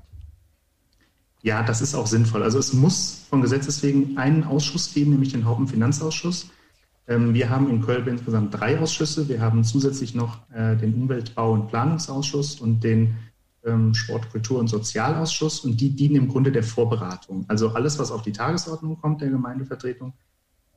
Ja, 1.41 1.63
das 1.63 1.81
ist 1.81 1.95
auch 1.95 2.07
sinnvoll. 2.07 2.43
Also 2.43 2.59
es 2.59 2.73
muss 2.73 3.21
von 3.29 3.41
Gesetzes 3.41 3.81
wegen 3.81 4.17
einen 4.17 4.43
Ausschuss 4.43 4.93
geben, 4.93 5.11
nämlich 5.11 5.31
den 5.31 5.45
Hauptfinanzausschuss. 5.45 6.43
Ähm, 6.43 6.51
wir 7.07 7.49
haben 7.49 7.69
in 7.69 7.81
Köln 7.81 8.05
insgesamt 8.07 8.53
drei 8.59 8.77
Ausschüsse. 8.79 9.29
Wir 9.29 9.39
haben 9.39 9.63
zusätzlich 9.63 10.13
noch 10.13 10.39
äh, 10.51 10.75
den 10.75 10.93
Umweltbau- 10.93 11.53
und 11.53 11.69
Planungsausschuss 11.69 12.59
und 12.59 12.83
den 12.83 13.15
ähm, 13.63 13.93
Sport-, 13.93 14.29
Kultur- 14.29 14.59
und 14.59 14.67
Sozialausschuss. 14.67 15.61
Und 15.61 15.79
die 15.79 15.91
dienen 15.91 16.17
im 16.17 16.27
Grunde 16.27 16.51
der 16.51 16.63
Vorberatung. 16.63 17.45
Also 17.47 17.69
alles, 17.69 17.97
was 17.97 18.11
auf 18.11 18.23
die 18.23 18.33
Tagesordnung 18.33 18.99
kommt 18.99 19.21
der 19.21 19.29
Gemeindevertretung, 19.29 20.13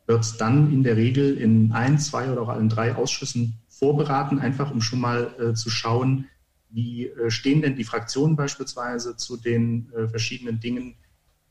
wird 0.06 0.40
dann 0.40 0.72
in 0.72 0.84
der 0.84 0.96
Regel 0.96 1.36
in 1.36 1.72
ein, 1.72 1.98
zwei 1.98 2.30
oder 2.30 2.42
auch 2.42 2.48
allen 2.48 2.68
drei 2.68 2.94
Ausschüssen 2.94 3.54
vorberaten, 3.68 4.38
einfach 4.38 4.70
um 4.70 4.80
schon 4.80 5.00
mal 5.00 5.34
äh, 5.40 5.54
zu 5.54 5.68
schauen, 5.68 6.26
wie 6.68 7.06
äh, 7.06 7.30
stehen 7.32 7.60
denn 7.60 7.74
die 7.74 7.84
Fraktionen 7.84 8.36
beispielsweise 8.36 9.16
zu 9.16 9.36
den 9.36 9.90
verschiedenen 10.08 10.60
Dingen, 10.60 10.94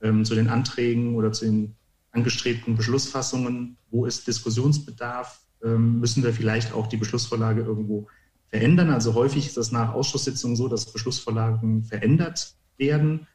ähm, 0.01 0.24
zu 0.24 0.36
den 0.36 0.48
Anträgen 0.48 1.15
oder 1.15 1.33
zu 1.33 1.45
den 1.45 1.75
angestrebten 2.12 2.75
Beschlussfassungen? 2.75 3.78
Wo 3.89 4.06
ist 4.06 4.28
Diskussionsbedarf? 4.28 5.42
Ähm, 5.63 6.00
müssen 6.00 6.24
wir 6.24 6.34
vielleicht 6.34 6.74
auch 6.74 6.88
die 6.88 6.98
Beschlussvorlage 6.98 7.62
irgendwo 7.62 8.08
verändern? 8.48 8.89
Also 8.89 9.13
häufig 9.13 9.46
ist 9.46 9.58
das 9.58 9.72
nach 9.72 9.94
Ausschusssitzungen 9.94 10.56
so, 10.56 10.68
dass 10.68 10.92
Beschlussvorlagen 10.92 11.84
verändert 11.84 12.56
werden, 12.78 13.28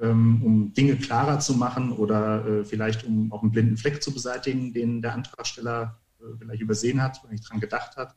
ähm, 0.00 0.42
um 0.44 0.72
Dinge 0.74 0.96
klarer 0.96 1.40
zu 1.40 1.54
machen 1.54 1.92
oder 1.92 2.46
äh, 2.46 2.64
vielleicht 2.64 3.04
um 3.04 3.32
auch 3.32 3.42
einen 3.42 3.52
blinden 3.52 3.76
Fleck 3.76 4.02
zu 4.02 4.12
beseitigen, 4.12 4.72
den 4.72 5.02
der 5.02 5.14
Antragsteller 5.14 5.98
vielleicht 6.38 6.62
übersehen 6.62 7.00
hat 7.00 7.20
oder 7.22 7.32
nicht 7.32 7.48
dran 7.48 7.60
gedacht 7.60 7.96
hat. 7.96 8.16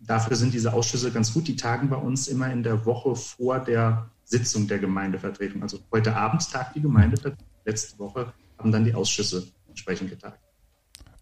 Dafür 0.00 0.36
sind 0.36 0.54
diese 0.54 0.72
Ausschüsse 0.72 1.10
ganz 1.10 1.32
gut. 1.32 1.48
Die 1.48 1.56
tagen 1.56 1.88
bei 1.88 1.96
uns 1.96 2.28
immer 2.28 2.52
in 2.52 2.62
der 2.62 2.84
Woche 2.84 3.14
vor 3.14 3.58
der 3.60 4.10
Sitzung 4.24 4.66
der 4.66 4.78
Gemeindevertretung. 4.78 5.62
Also 5.62 5.78
heute 5.92 6.16
Abend 6.16 6.50
tagt 6.50 6.76
die 6.76 6.80
Gemeindevertretung. 6.80 7.46
Letzte 7.64 7.98
Woche 7.98 8.32
haben 8.58 8.72
dann 8.72 8.84
die 8.84 8.94
Ausschüsse 8.94 9.46
entsprechend 9.68 10.10
getagt. 10.10 10.38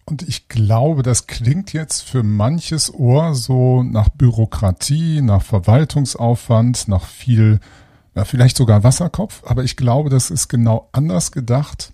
Und 0.05 0.23
ich 0.23 0.49
glaube, 0.49 1.03
das 1.03 1.27
klingt 1.27 1.73
jetzt 1.73 2.03
für 2.03 2.23
manches 2.23 2.93
Ohr 2.93 3.35
so 3.35 3.83
nach 3.83 4.09
Bürokratie, 4.09 5.21
nach 5.23 5.43
Verwaltungsaufwand, 5.43 6.89
nach 6.89 7.07
viel, 7.07 7.61
ja, 8.15 8.25
vielleicht 8.25 8.57
sogar 8.57 8.83
Wasserkopf. 8.83 9.43
Aber 9.47 9.63
ich 9.63 9.77
glaube, 9.77 10.11
das 10.11 10.31
ist 10.31 10.49
genau 10.49 10.89
anders 10.93 11.31
gedacht. 11.31 11.93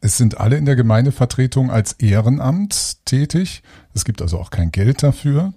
Es 0.00 0.16
sind 0.16 0.38
alle 0.38 0.56
in 0.56 0.64
der 0.64 0.76
Gemeindevertretung 0.76 1.70
als 1.70 1.92
Ehrenamt 1.94 3.04
tätig. 3.04 3.62
Es 3.94 4.04
gibt 4.04 4.22
also 4.22 4.38
auch 4.38 4.50
kein 4.50 4.70
Geld 4.70 5.02
dafür. 5.02 5.52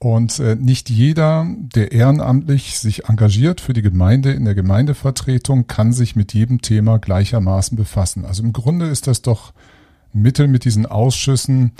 Und 0.00 0.38
äh, 0.38 0.54
nicht 0.54 0.90
jeder, 0.90 1.46
der 1.58 1.90
ehrenamtlich 1.90 2.78
sich 2.78 3.06
engagiert 3.06 3.60
für 3.60 3.72
die 3.72 3.82
Gemeinde 3.82 4.30
in 4.30 4.44
der 4.44 4.54
Gemeindevertretung, 4.54 5.66
kann 5.66 5.92
sich 5.92 6.14
mit 6.14 6.34
jedem 6.34 6.62
Thema 6.62 6.98
gleichermaßen 6.98 7.76
befassen. 7.76 8.24
Also 8.24 8.44
im 8.44 8.52
Grunde 8.52 8.86
ist 8.86 9.08
das 9.08 9.22
doch 9.22 9.52
Mittel 10.12 10.46
mit 10.46 10.64
diesen 10.64 10.86
Ausschüssen. 10.86 11.72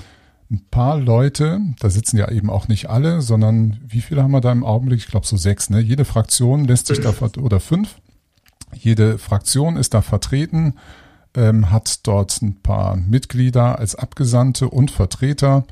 Ein 0.51 0.61
paar 0.69 0.99
Leute, 0.99 1.61
da 1.79 1.89
sitzen 1.89 2.17
ja 2.17 2.29
eben 2.29 2.49
auch 2.49 2.67
nicht 2.67 2.89
alle, 2.89 3.21
sondern 3.21 3.79
wie 3.87 4.01
viele 4.01 4.21
haben 4.21 4.31
wir 4.31 4.41
da 4.41 4.51
im 4.51 4.65
Augenblick? 4.65 4.99
Ich 4.99 5.07
glaube 5.07 5.25
so 5.25 5.37
sechs. 5.37 5.69
Ne? 5.69 5.79
Jede 5.79 6.03
Fraktion 6.03 6.65
lässt 6.65 6.87
sich 6.87 6.99
da 6.99 7.13
oder 7.39 7.59
fünf. 7.59 7.99
Jede 8.73 9.17
Fraktion 9.17 9.77
ist 9.77 9.93
da 9.93 10.01
vertreten, 10.01 10.73
ähm, 11.35 11.71
hat 11.71 12.05
dort 12.05 12.41
ein 12.41 12.55
paar 12.61 12.97
Mitglieder 12.97 13.79
als 13.79 13.95
Abgesandte 13.95 14.69
und 14.69 14.91
Vertreter 14.91 15.65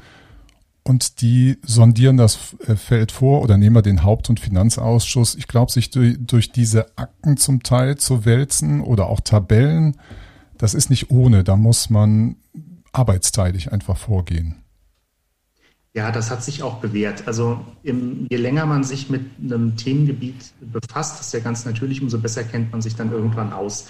und 0.87 1.21
die 1.21 1.57
sondieren 1.63 2.17
das 2.17 2.55
äh, 2.65 2.75
Feld 2.75 3.11
vor 3.11 3.41
oder 3.41 3.57
nehmen 3.57 3.75
wir 3.75 3.81
den 3.81 4.03
Haupt- 4.03 4.29
und 4.29 4.39
Finanzausschuss. 4.39 5.35
Ich 5.35 5.47
glaube, 5.47 5.71
sich 5.71 5.91
durch, 5.91 6.17
durch 6.19 6.51
diese 6.51 6.97
Akten 6.97 7.35
zum 7.37 7.61
Teil 7.61 7.97
zu 7.97 8.25
wälzen 8.25 8.81
oder 8.81 9.07
auch 9.07 9.19
Tabellen, 9.19 9.97
das 10.57 10.73
ist 10.73 10.89
nicht 10.89 11.11
ohne. 11.11 11.43
Da 11.43 11.57
muss 11.57 11.89
man 11.89 12.37
arbeitsteilig 12.93 13.71
einfach 13.71 13.97
vorgehen. 13.97 14.55
Ja, 15.93 16.11
das 16.11 16.31
hat 16.31 16.43
sich 16.43 16.63
auch 16.63 16.75
bewährt. 16.75 17.27
Also 17.27 17.59
im, 17.83 18.27
je 18.29 18.37
länger 18.37 18.65
man 18.65 18.83
sich 18.83 19.09
mit 19.09 19.25
einem 19.43 19.75
Themengebiet 19.75 20.53
befasst, 20.61 21.19
das 21.19 21.27
ist 21.27 21.33
ja 21.33 21.39
ganz 21.39 21.65
natürlich, 21.65 22.01
umso 22.01 22.19
besser 22.19 22.43
kennt 22.43 22.71
man 22.71 22.81
sich 22.81 22.95
dann 22.95 23.11
irgendwann 23.11 23.51
aus. 23.51 23.87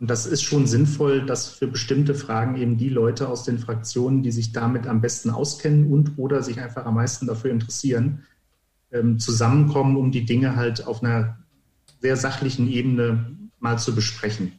Und 0.00 0.10
das 0.10 0.26
ist 0.26 0.42
schon 0.42 0.66
sinnvoll, 0.66 1.24
dass 1.24 1.48
für 1.48 1.68
bestimmte 1.68 2.14
Fragen 2.14 2.56
eben 2.56 2.76
die 2.76 2.88
Leute 2.88 3.28
aus 3.28 3.44
den 3.44 3.58
Fraktionen, 3.58 4.22
die 4.22 4.32
sich 4.32 4.52
damit 4.52 4.86
am 4.86 5.00
besten 5.00 5.30
auskennen 5.30 5.92
und 5.92 6.18
oder 6.18 6.42
sich 6.42 6.60
einfach 6.60 6.84
am 6.84 6.96
meisten 6.96 7.26
dafür 7.26 7.52
interessieren, 7.52 8.24
ähm, 8.90 9.18
zusammenkommen, 9.18 9.96
um 9.96 10.10
die 10.10 10.24
Dinge 10.24 10.56
halt 10.56 10.86
auf 10.86 11.02
einer 11.02 11.38
sehr 12.00 12.16
sachlichen 12.16 12.68
Ebene 12.68 13.36
mal 13.60 13.78
zu 13.78 13.94
besprechen. 13.94 14.52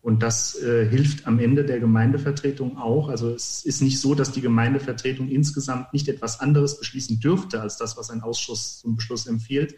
Und 0.00 0.22
das 0.22 0.54
äh, 0.62 0.88
hilft 0.88 1.26
am 1.26 1.38
Ende 1.38 1.64
der 1.64 1.80
Gemeindevertretung 1.80 2.78
auch. 2.78 3.08
Also 3.08 3.30
es 3.34 3.64
ist 3.64 3.82
nicht 3.82 4.00
so, 4.00 4.14
dass 4.14 4.32
die 4.32 4.40
Gemeindevertretung 4.40 5.28
insgesamt 5.28 5.92
nicht 5.92 6.08
etwas 6.08 6.40
anderes 6.40 6.78
beschließen 6.78 7.20
dürfte 7.20 7.60
als 7.60 7.76
das, 7.76 7.96
was 7.96 8.10
ein 8.10 8.22
Ausschuss 8.22 8.78
zum 8.78 8.96
Beschluss 8.96 9.26
empfiehlt. 9.26 9.74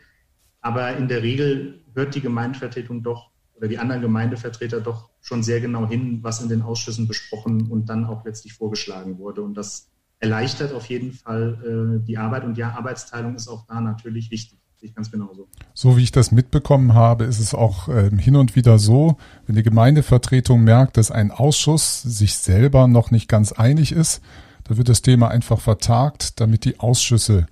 Aber 0.60 0.96
in 0.96 1.08
der 1.08 1.22
Regel 1.22 1.82
hört 1.94 2.14
die 2.14 2.20
Gemeindevertretung 2.20 3.02
doch 3.02 3.30
oder 3.60 3.68
die 3.68 3.78
anderen 3.78 4.00
Gemeindevertreter 4.00 4.80
doch 4.80 5.10
schon 5.20 5.42
sehr 5.42 5.60
genau 5.60 5.86
hin, 5.86 6.20
was 6.22 6.40
in 6.40 6.48
den 6.48 6.62
Ausschüssen 6.62 7.06
besprochen 7.06 7.70
und 7.70 7.90
dann 7.90 8.06
auch 8.06 8.24
letztlich 8.24 8.54
vorgeschlagen 8.54 9.18
wurde. 9.18 9.42
Und 9.42 9.54
das 9.54 9.90
erleichtert 10.18 10.72
auf 10.72 10.86
jeden 10.86 11.12
Fall 11.12 12.00
äh, 12.00 12.06
die 12.06 12.16
Arbeit. 12.16 12.44
Und 12.44 12.56
ja, 12.56 12.70
Arbeitsteilung 12.70 13.34
ist 13.34 13.48
auch 13.48 13.66
da 13.66 13.82
natürlich 13.82 14.30
wichtig. 14.30 14.58
Ich 14.80 14.94
ganz 14.94 15.10
genauso. 15.10 15.46
So 15.74 15.98
wie 15.98 16.02
ich 16.02 16.10
das 16.10 16.32
mitbekommen 16.32 16.94
habe, 16.94 17.24
ist 17.24 17.38
es 17.38 17.52
auch 17.52 17.88
äh, 17.88 18.08
hin 18.16 18.34
und 18.34 18.56
wieder 18.56 18.78
so, 18.78 19.18
wenn 19.44 19.54
die 19.54 19.62
Gemeindevertretung 19.62 20.64
merkt, 20.64 20.96
dass 20.96 21.10
ein 21.10 21.30
Ausschuss 21.30 22.00
sich 22.00 22.36
selber 22.36 22.88
noch 22.88 23.10
nicht 23.10 23.28
ganz 23.28 23.52
einig 23.52 23.92
ist, 23.92 24.22
da 24.64 24.78
wird 24.78 24.88
das 24.88 25.02
Thema 25.02 25.28
einfach 25.28 25.60
vertagt, 25.60 26.40
damit 26.40 26.64
die 26.64 26.80
Ausschüsse 26.80 27.46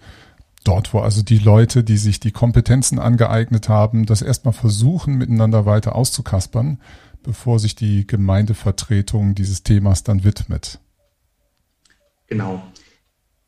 dort, 0.68 0.92
wo 0.92 1.00
also 1.00 1.22
die 1.22 1.38
Leute, 1.38 1.82
die 1.82 1.96
sich 1.96 2.20
die 2.20 2.30
Kompetenzen 2.30 2.98
angeeignet 2.98 3.68
haben, 3.68 4.04
das 4.04 4.20
erstmal 4.20 4.52
versuchen, 4.52 5.14
miteinander 5.14 5.64
weiter 5.64 5.96
auszukaspern, 5.96 6.78
bevor 7.22 7.58
sich 7.58 7.74
die 7.74 8.06
Gemeindevertretung 8.06 9.34
dieses 9.34 9.62
Themas 9.62 10.04
dann 10.04 10.24
widmet. 10.24 10.78
Genau. 12.26 12.62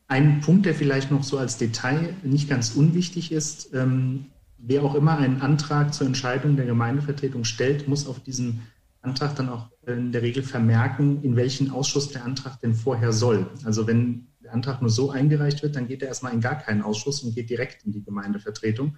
Ein 0.07 0.41
Punkt, 0.41 0.65
der 0.65 0.73
vielleicht 0.73 1.11
noch 1.11 1.23
so 1.23 1.37
als 1.37 1.57
Detail 1.57 2.15
nicht 2.23 2.49
ganz 2.49 2.71
unwichtig 2.71 3.31
ist, 3.31 3.73
ähm, 3.73 4.25
wer 4.57 4.83
auch 4.83 4.95
immer 4.95 5.17
einen 5.17 5.41
Antrag 5.41 5.93
zur 5.93 6.07
Entscheidung 6.07 6.55
der 6.55 6.65
Gemeindevertretung 6.65 7.43
stellt, 7.43 7.87
muss 7.87 8.07
auf 8.07 8.19
diesen 8.19 8.61
Antrag 9.01 9.35
dann 9.35 9.49
auch 9.49 9.69
in 9.85 10.11
der 10.11 10.23
Regel 10.23 10.43
vermerken, 10.43 11.23
in 11.23 11.35
welchen 11.35 11.71
Ausschuss 11.71 12.09
der 12.09 12.25
Antrag 12.25 12.59
denn 12.61 12.73
vorher 12.73 13.13
soll. 13.13 13.47
Also 13.63 13.87
wenn 13.87 14.27
Antrag 14.51 14.81
nur 14.81 14.89
so 14.89 15.11
eingereicht 15.11 15.63
wird, 15.63 15.75
dann 15.75 15.87
geht 15.87 16.01
er 16.01 16.07
erstmal 16.07 16.33
in 16.33 16.41
gar 16.41 16.55
keinen 16.55 16.81
Ausschuss 16.81 17.23
und 17.23 17.35
geht 17.35 17.49
direkt 17.49 17.85
in 17.85 17.91
die 17.91 18.03
Gemeindevertretung. 18.03 18.97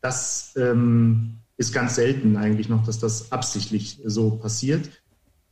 Das 0.00 0.54
ähm, 0.56 1.38
ist 1.56 1.72
ganz 1.72 1.94
selten 1.94 2.36
eigentlich 2.36 2.68
noch, 2.68 2.84
dass 2.84 2.98
das 2.98 3.32
absichtlich 3.32 4.00
so 4.04 4.32
passiert. 4.36 4.90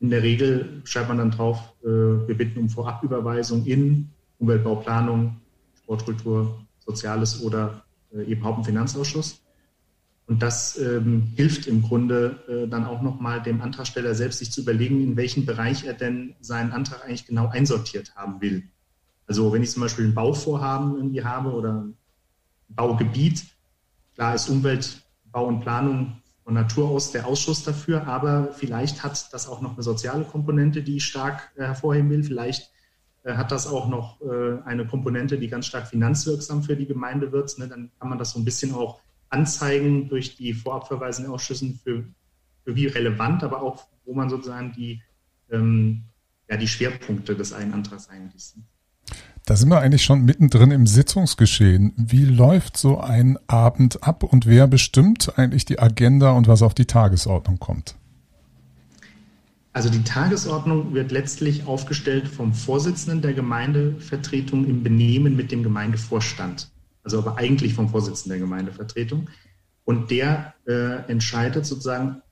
In 0.01 0.11
der 0.11 0.23
Regel 0.23 0.81
schreibt 0.85 1.09
man 1.09 1.19
dann 1.19 1.31
drauf, 1.31 1.59
äh, 1.83 1.87
wir 1.87 2.37
bitten 2.37 2.59
um 2.59 2.69
Vorabüberweisung 2.69 3.67
in 3.67 4.11
Umweltbauplanung, 4.39 5.37
Sportkultur, 5.83 6.67
Soziales 6.79 7.43
oder 7.43 7.85
äh, 8.13 8.25
eben 8.25 8.43
Haupt- 8.43 8.59
und 8.59 8.65
Finanzausschuss. 8.65 9.43
Und 10.27 10.43
das 10.43 10.79
ähm, 10.79 11.33
hilft 11.35 11.67
im 11.67 11.83
Grunde 11.83 12.39
äh, 12.49 12.69
dann 12.69 12.87
auch 12.87 13.03
nochmal 13.03 13.43
dem 13.43 13.61
Antragsteller 13.61 14.15
selbst, 14.15 14.39
sich 14.39 14.53
zu 14.53 14.61
überlegen, 14.63 15.03
in 15.03 15.17
welchen 15.17 15.45
Bereich 15.45 15.85
er 15.85 15.95
denn 15.95 16.37
seinen 16.41 16.71
Antrag 16.71 17.05
eigentlich 17.05 17.27
genau 17.27 17.49
einsortiert 17.49 18.15
haben 18.15 18.41
will. 18.41 18.63
Also 19.31 19.53
wenn 19.53 19.63
ich 19.63 19.71
zum 19.71 19.83
Beispiel 19.83 20.07
ein 20.07 20.15
Bauvorhaben 20.15 20.97
irgendwie 20.97 21.23
habe 21.23 21.53
oder 21.53 21.85
ein 21.85 21.97
Baugebiet, 22.69 23.45
klar 24.17 24.35
ist 24.35 24.49
Umwelt, 24.49 25.07
Bau 25.31 25.47
und 25.47 25.61
Planung 25.61 26.21
von 26.43 26.55
Natur 26.55 26.89
aus 26.89 27.13
der 27.13 27.29
Ausschuss 27.29 27.63
dafür, 27.63 28.09
aber 28.09 28.53
vielleicht 28.53 29.05
hat 29.05 29.33
das 29.33 29.49
auch 29.49 29.61
noch 29.61 29.75
eine 29.75 29.85
soziale 29.85 30.25
Komponente, 30.25 30.83
die 30.83 30.97
ich 30.97 31.05
stark 31.05 31.53
äh, 31.55 31.63
hervorheben 31.63 32.11
will. 32.11 32.25
Vielleicht 32.25 32.73
äh, 33.23 33.35
hat 33.35 33.53
das 33.53 33.69
auch 33.69 33.89
noch 33.89 34.21
äh, 34.21 34.63
eine 34.65 34.85
Komponente, 34.85 35.39
die 35.39 35.47
ganz 35.47 35.67
stark 35.67 35.87
finanzwirksam 35.87 36.65
für 36.65 36.75
die 36.75 36.87
Gemeinde 36.87 37.31
wird. 37.31 37.57
Ne? 37.57 37.69
Dann 37.69 37.93
kann 38.01 38.09
man 38.09 38.19
das 38.19 38.33
so 38.33 38.41
ein 38.41 38.45
bisschen 38.45 38.75
auch 38.75 39.01
anzeigen 39.29 40.09
durch 40.09 40.35
die 40.35 40.55
vorabverweisenden 40.55 41.33
Ausschüssen 41.33 41.79
für, 41.85 42.03
für 42.65 42.75
wie 42.75 42.89
relevant, 42.89 43.45
aber 43.45 43.63
auch, 43.63 43.87
wo 44.05 44.13
man 44.13 44.29
sozusagen 44.29 44.73
die, 44.73 45.01
ähm, 45.53 46.03
ja, 46.49 46.57
die 46.57 46.67
Schwerpunkte 46.67 47.37
des 47.37 47.53
einen 47.53 47.75
Antrags 47.75 48.09
eigentlich 48.09 48.45
sind. 48.45 48.65
Da 49.47 49.57
sind 49.57 49.69
wir 49.69 49.81
eigentlich 49.81 50.05
schon 50.05 50.25
mittendrin 50.25 50.71
im 50.71 50.87
Sitzungsgeschehen. 50.87 51.93
Wie 51.97 52.25
läuft 52.25 52.77
so 52.77 53.01
ein 53.01 53.39
Abend 53.47 54.03
ab 54.05 54.23
und 54.23 54.47
wer 54.47 54.67
bestimmt 54.67 55.39
eigentlich 55.39 55.65
die 55.65 55.79
Agenda 55.79 56.33
und 56.33 56.47
was 56.47 56.63
auf 56.63 56.75
die 56.75 56.85
Tagesordnung 56.85 57.59
kommt? 57.59 57.97
Also 59.73 59.89
die 59.89 60.03
Tagesordnung 60.03 60.95
wird 60.95 61.13
letztlich 61.13 61.67
aufgestellt 61.67 62.29
vom 62.29 62.53
Vorsitzenden 62.53 63.23
der 63.23 63.35
Gemeindevertretung 63.35 64.67
im 64.67 64.83
Benehmen 64.83 65.37
mit 65.37 65.53
dem 65.53 65.63
Gemeindevorstand. 65.63 66.71
Also 67.05 67.19
aber 67.19 67.39
eigentlich 67.39 67.75
vom 67.75 67.89
Vorsitzenden 67.89 68.31
der 68.31 68.47
Gemeindevertretung. 68.47 69.29
Und 69.85 70.11
der 70.11 70.55
äh, 70.67 71.09
entscheidet 71.11 71.67
sozusagen 71.67 72.23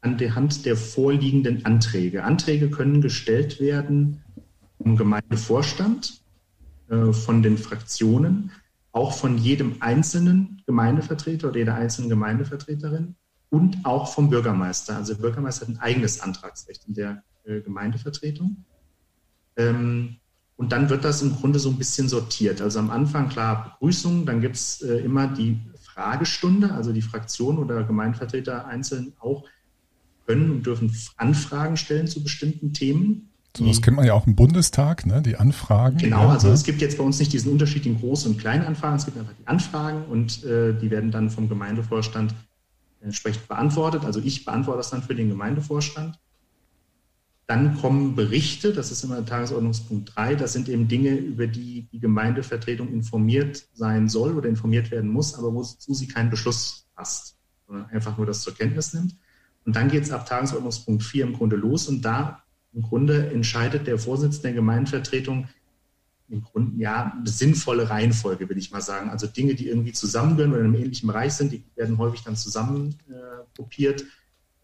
an 0.00 0.18
der 0.18 0.34
Hand 0.34 0.64
der 0.64 0.76
vorliegenden 0.76 1.64
Anträge. 1.64 2.24
Anträge 2.24 2.70
können 2.70 3.00
gestellt 3.00 3.60
werden 3.60 4.22
vom 4.78 4.96
Gemeindevorstand, 4.96 6.20
äh, 6.88 7.12
von 7.12 7.42
den 7.42 7.58
Fraktionen, 7.58 8.52
auch 8.92 9.12
von 9.12 9.38
jedem 9.38 9.76
einzelnen 9.80 10.62
Gemeindevertreter 10.66 11.48
oder 11.48 11.58
jeder 11.58 11.74
einzelnen 11.74 12.08
Gemeindevertreterin 12.08 13.14
und 13.50 13.84
auch 13.84 14.12
vom 14.12 14.30
Bürgermeister. 14.30 14.96
Also 14.96 15.14
der 15.14 15.20
Bürgermeister 15.20 15.66
hat 15.66 15.74
ein 15.74 15.80
eigenes 15.80 16.20
Antragsrecht 16.20 16.84
in 16.88 16.94
der 16.94 17.22
äh, 17.44 17.60
Gemeindevertretung. 17.60 18.64
Ähm, 19.56 20.16
und 20.56 20.72
dann 20.72 20.88
wird 20.88 21.04
das 21.04 21.20
im 21.22 21.36
Grunde 21.36 21.58
so 21.58 21.68
ein 21.68 21.76
bisschen 21.76 22.08
sortiert. 22.08 22.62
Also 22.62 22.78
am 22.78 22.90
Anfang 22.90 23.28
klar 23.28 23.76
Begrüßung, 23.78 24.24
dann 24.24 24.40
gibt 24.40 24.56
es 24.56 24.80
äh, 24.80 24.98
immer 24.98 25.28
die 25.28 25.60
Fragestunde, 25.82 26.72
also 26.72 26.92
die 26.92 27.02
Fraktion 27.02 27.58
oder 27.58 27.84
Gemeindevertreter 27.84 28.66
einzeln 28.66 29.12
auch 29.18 29.44
können 30.26 30.50
und 30.50 30.66
dürfen 30.66 30.94
Anfragen 31.16 31.76
stellen 31.76 32.06
zu 32.06 32.22
bestimmten 32.22 32.72
Themen. 32.72 33.30
So, 33.56 33.66
das 33.66 33.80
kennt 33.80 33.96
man 33.96 34.06
ja 34.06 34.12
auch 34.14 34.26
im 34.26 34.36
Bundestag, 34.36 35.06
ne? 35.06 35.22
die 35.22 35.36
Anfragen. 35.36 35.98
Genau, 35.98 36.28
also 36.28 36.50
es 36.50 36.64
gibt 36.64 36.80
jetzt 36.80 36.98
bei 36.98 37.04
uns 37.04 37.18
nicht 37.18 37.32
diesen 37.32 37.52
Unterschied 37.52 37.86
in 37.86 37.98
Groß- 38.00 38.26
und 38.26 38.38
Kleinanfragen, 38.38 38.96
es 38.98 39.04
gibt 39.06 39.16
einfach 39.16 39.32
die 39.40 39.46
Anfragen 39.46 40.04
und 40.04 40.44
äh, 40.44 40.74
die 40.74 40.90
werden 40.90 41.10
dann 41.10 41.30
vom 41.30 41.48
Gemeindevorstand 41.48 42.34
entsprechend 43.00 43.48
beantwortet. 43.48 44.04
Also 44.04 44.20
ich 44.20 44.44
beantworte 44.44 44.78
das 44.78 44.90
dann 44.90 45.02
für 45.02 45.14
den 45.14 45.28
Gemeindevorstand. 45.28 46.18
Dann 47.46 47.76
kommen 47.80 48.16
Berichte, 48.16 48.72
das 48.72 48.90
ist 48.90 49.04
immer 49.04 49.24
Tagesordnungspunkt 49.24 50.12
3, 50.16 50.34
das 50.34 50.52
sind 50.52 50.68
eben 50.68 50.88
Dinge, 50.88 51.14
über 51.14 51.46
die 51.46 51.88
die 51.92 52.00
Gemeindevertretung 52.00 52.92
informiert 52.92 53.68
sein 53.72 54.08
soll 54.08 54.34
oder 54.34 54.48
informiert 54.48 54.90
werden 54.90 55.10
muss, 55.10 55.34
aber 55.34 55.54
wozu 55.54 55.94
sie 55.94 56.08
keinen 56.08 56.28
Beschluss 56.28 56.88
fasst, 56.96 57.36
sondern 57.68 57.86
einfach 57.90 58.16
nur 58.16 58.26
das 58.26 58.42
zur 58.42 58.54
Kenntnis 58.54 58.92
nimmt. 58.92 59.14
Und 59.64 59.76
dann 59.76 59.88
geht 59.88 60.02
es 60.02 60.10
ab 60.10 60.26
Tagesordnungspunkt 60.26 61.04
4 61.04 61.24
im 61.24 61.32
Grunde 61.34 61.56
los 61.56 61.88
und 61.88 62.02
da 62.02 62.42
im 62.76 62.82
Grunde 62.82 63.30
entscheidet 63.30 63.86
der 63.86 63.98
Vorsitzende 63.98 64.48
der 64.48 64.52
Gemeindevertretung, 64.52 65.48
im 66.28 66.42
Grunde 66.42 66.78
ja 66.82 67.14
eine 67.16 67.28
sinnvolle 67.28 67.88
Reihenfolge, 67.88 68.48
will 68.48 68.58
ich 68.58 68.70
mal 68.70 68.82
sagen. 68.82 69.08
Also 69.08 69.26
Dinge, 69.26 69.54
die 69.54 69.68
irgendwie 69.68 69.92
zusammengehören 69.92 70.52
oder 70.52 70.60
in 70.60 70.66
einem 70.66 70.74
ähnlichen 70.74 71.06
Bereich 71.06 71.32
sind, 71.32 71.52
die 71.52 71.64
werden 71.74 71.96
häufig 71.96 72.22
dann 72.22 72.36
zusammen 72.36 72.96
äh. 73.08 74.04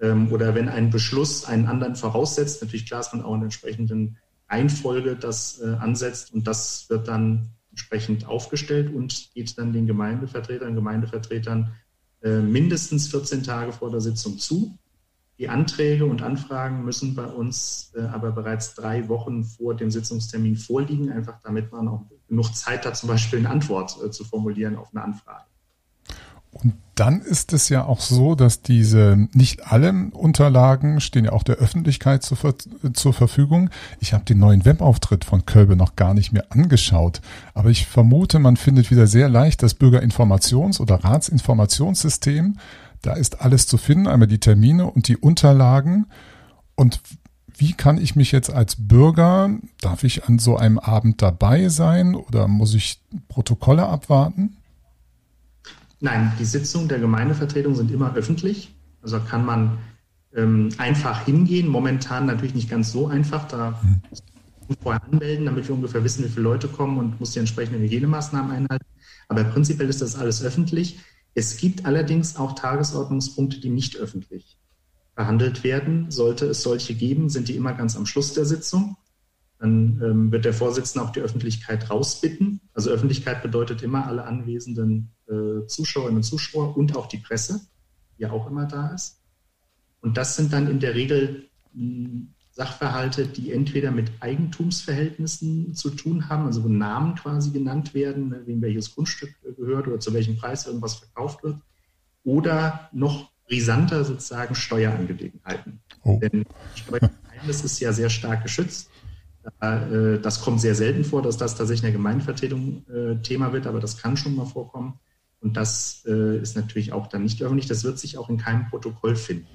Ähm, 0.00 0.30
oder 0.30 0.54
wenn 0.54 0.68
ein 0.68 0.90
Beschluss 0.90 1.46
einen 1.46 1.66
anderen 1.66 1.96
voraussetzt, 1.96 2.60
natürlich 2.60 2.84
klar 2.84 3.00
ist 3.00 3.14
man 3.14 3.22
auch 3.22 3.34
in 3.34 3.42
entsprechenden 3.44 4.18
Reihenfolge 4.50 5.16
das 5.16 5.60
äh, 5.60 5.68
ansetzt 5.78 6.34
und 6.34 6.46
das 6.46 6.90
wird 6.90 7.08
dann 7.08 7.50
entsprechend 7.70 8.26
aufgestellt 8.26 8.92
und 8.92 9.30
geht 9.32 9.56
dann 9.56 9.72
den 9.72 9.86
Gemeindevertretern 9.86 10.74
Gemeindevertretern 10.74 11.72
äh, 12.22 12.40
mindestens 12.40 13.08
14 13.08 13.42
Tage 13.42 13.72
vor 13.72 13.90
der 13.90 14.02
Sitzung 14.02 14.38
zu. 14.38 14.76
Die 15.42 15.48
Anträge 15.48 16.06
und 16.06 16.22
Anfragen 16.22 16.84
müssen 16.84 17.16
bei 17.16 17.24
uns 17.24 17.90
äh, 17.96 18.02
aber 18.02 18.30
bereits 18.30 18.76
drei 18.76 19.08
Wochen 19.08 19.42
vor 19.42 19.74
dem 19.74 19.90
Sitzungstermin 19.90 20.54
vorliegen, 20.54 21.10
einfach 21.10 21.40
damit 21.42 21.72
man 21.72 21.88
auch 21.88 22.04
genug 22.28 22.54
Zeit 22.54 22.86
hat, 22.86 22.96
zum 22.96 23.08
Beispiel 23.08 23.40
eine 23.40 23.50
Antwort 23.50 23.98
äh, 24.06 24.12
zu 24.12 24.22
formulieren 24.22 24.76
auf 24.76 24.90
eine 24.92 25.02
Anfrage. 25.02 25.42
Und 26.52 26.74
dann 26.94 27.22
ist 27.22 27.52
es 27.52 27.70
ja 27.70 27.84
auch 27.84 27.98
so, 27.98 28.36
dass 28.36 28.62
diese, 28.62 29.26
nicht 29.32 29.66
alle 29.66 30.10
Unterlagen 30.12 31.00
stehen 31.00 31.24
ja 31.24 31.32
auch 31.32 31.42
der 31.42 31.56
Öffentlichkeit 31.56 32.22
zur, 32.22 32.38
zur 32.92 33.12
Verfügung. 33.12 33.68
Ich 33.98 34.12
habe 34.12 34.24
den 34.24 34.38
neuen 34.38 34.64
Webauftritt 34.64 35.24
von 35.24 35.44
Kölbe 35.44 35.74
noch 35.74 35.96
gar 35.96 36.14
nicht 36.14 36.30
mehr 36.32 36.46
angeschaut, 36.50 37.20
aber 37.52 37.70
ich 37.70 37.88
vermute, 37.88 38.38
man 38.38 38.56
findet 38.56 38.92
wieder 38.92 39.08
sehr 39.08 39.28
leicht 39.28 39.64
das 39.64 39.76
Bürgerinformations- 39.76 40.80
oder 40.80 41.02
Ratsinformationssystem 41.02 42.58
da 43.02 43.14
ist 43.14 43.40
alles 43.40 43.66
zu 43.66 43.76
finden, 43.78 44.06
einmal 44.06 44.28
die 44.28 44.38
Termine 44.38 44.86
und 44.86 45.08
die 45.08 45.16
Unterlagen. 45.16 46.06
Und 46.76 47.00
wie 47.56 47.72
kann 47.72 47.98
ich 47.98 48.16
mich 48.16 48.32
jetzt 48.32 48.50
als 48.50 48.76
Bürger, 48.76 49.50
darf 49.80 50.04
ich 50.04 50.24
an 50.24 50.38
so 50.38 50.56
einem 50.56 50.78
Abend 50.78 51.20
dabei 51.20 51.68
sein 51.68 52.14
oder 52.14 52.48
muss 52.48 52.74
ich 52.74 53.00
Protokolle 53.28 53.86
abwarten? 53.86 54.56
Nein, 56.00 56.32
die 56.38 56.44
Sitzungen 56.44 56.88
der 56.88 56.98
Gemeindevertretung 56.98 57.74
sind 57.74 57.90
immer 57.90 58.14
öffentlich. 58.14 58.74
Also 59.02 59.20
kann 59.20 59.44
man 59.44 59.78
ähm, 60.34 60.70
einfach 60.78 61.24
hingehen. 61.24 61.68
Momentan 61.68 62.26
natürlich 62.26 62.54
nicht 62.54 62.70
ganz 62.70 62.90
so 62.90 63.06
einfach. 63.06 63.46
Da 63.46 63.80
hm. 63.80 64.00
muss 64.10 64.22
man 64.68 64.78
vorher 64.82 65.04
anmelden, 65.04 65.46
damit 65.46 65.68
wir 65.68 65.74
ungefähr 65.74 66.02
wissen, 66.02 66.24
wie 66.24 66.28
viele 66.28 66.42
Leute 66.42 66.68
kommen 66.68 66.98
und 66.98 67.20
muss 67.20 67.32
die 67.32 67.38
entsprechenden 67.38 67.82
Hygienemaßnahmen 67.82 68.50
einhalten. 68.50 68.86
Aber 69.28 69.44
prinzipiell 69.44 69.88
ist 69.88 70.02
das 70.02 70.16
alles 70.16 70.42
öffentlich. 70.42 70.98
Es 71.34 71.56
gibt 71.56 71.86
allerdings 71.86 72.36
auch 72.36 72.54
Tagesordnungspunkte, 72.54 73.60
die 73.60 73.70
nicht 73.70 73.96
öffentlich 73.96 74.58
behandelt 75.14 75.64
werden. 75.64 76.10
Sollte 76.10 76.46
es 76.46 76.62
solche 76.62 76.94
geben, 76.94 77.28
sind 77.28 77.48
die 77.48 77.56
immer 77.56 77.72
ganz 77.72 77.96
am 77.96 78.06
Schluss 78.06 78.34
der 78.34 78.44
Sitzung. 78.44 78.96
Dann 79.58 80.00
ähm, 80.02 80.32
wird 80.32 80.44
der 80.44 80.54
Vorsitzende 80.54 81.06
auch 81.06 81.12
die 81.12 81.20
Öffentlichkeit 81.20 81.88
rausbitten. 81.88 82.60
Also 82.74 82.90
Öffentlichkeit 82.90 83.42
bedeutet 83.42 83.82
immer 83.82 84.06
alle 84.06 84.24
anwesenden 84.24 85.12
äh, 85.28 85.66
Zuschauerinnen 85.66 86.16
und 86.16 86.22
Zuschauer 86.24 86.76
und 86.76 86.96
auch 86.96 87.06
die 87.06 87.18
Presse, 87.18 87.60
die 88.18 88.22
ja 88.22 88.32
auch 88.32 88.48
immer 88.48 88.66
da 88.66 88.88
ist. 88.88 89.20
Und 90.00 90.16
das 90.16 90.36
sind 90.36 90.52
dann 90.52 90.68
in 90.68 90.80
der 90.80 90.94
Regel 90.94 91.48
mh, 91.74 92.26
Sachverhalte, 92.52 93.26
die 93.26 93.50
entweder 93.50 93.90
mit 93.90 94.10
Eigentumsverhältnissen 94.20 95.74
zu 95.74 95.90
tun 95.90 96.28
haben, 96.28 96.44
also 96.44 96.62
wo 96.62 96.68
Namen 96.68 97.14
quasi 97.14 97.50
genannt 97.50 97.94
werden, 97.94 98.34
wem 98.44 98.60
welches 98.60 98.94
Grundstück 98.94 99.34
gehört 99.56 99.88
oder 99.88 99.98
zu 100.00 100.12
welchem 100.12 100.36
Preis 100.36 100.66
irgendwas 100.66 100.94
verkauft 100.94 101.42
wird, 101.42 101.56
oder 102.24 102.90
noch 102.92 103.30
brisanter 103.46 104.04
sozusagen 104.04 104.54
Steuerangelegenheiten. 104.54 105.80
Oh. 106.04 106.18
Denn 106.20 106.44
Steuergeheimnis 106.74 107.64
ist 107.64 107.80
ja 107.80 107.92
sehr 107.92 108.10
stark 108.10 108.42
geschützt. 108.42 108.90
Äh, 109.60 110.18
das 110.20 110.42
kommt 110.42 110.60
sehr 110.60 110.74
selten 110.74 111.04
vor, 111.04 111.22
dass 111.22 111.38
das 111.38 111.56
tatsächlich 111.56 111.84
in 111.84 111.92
der 111.92 111.98
Gemeindevertretung 111.98 112.84
äh, 112.88 113.16
Thema 113.22 113.52
wird, 113.54 113.66
aber 113.66 113.80
das 113.80 113.96
kann 113.96 114.16
schon 114.18 114.36
mal 114.36 114.46
vorkommen. 114.46 115.00
Und 115.40 115.56
das 115.56 116.04
äh, 116.06 116.38
ist 116.38 116.54
natürlich 116.54 116.92
auch 116.92 117.08
dann 117.08 117.22
nicht 117.22 117.42
öffentlich. 117.42 117.66
Das 117.66 117.82
wird 117.82 117.98
sich 117.98 118.18
auch 118.18 118.28
in 118.28 118.36
keinem 118.36 118.68
Protokoll 118.68 119.16
finden. 119.16 119.48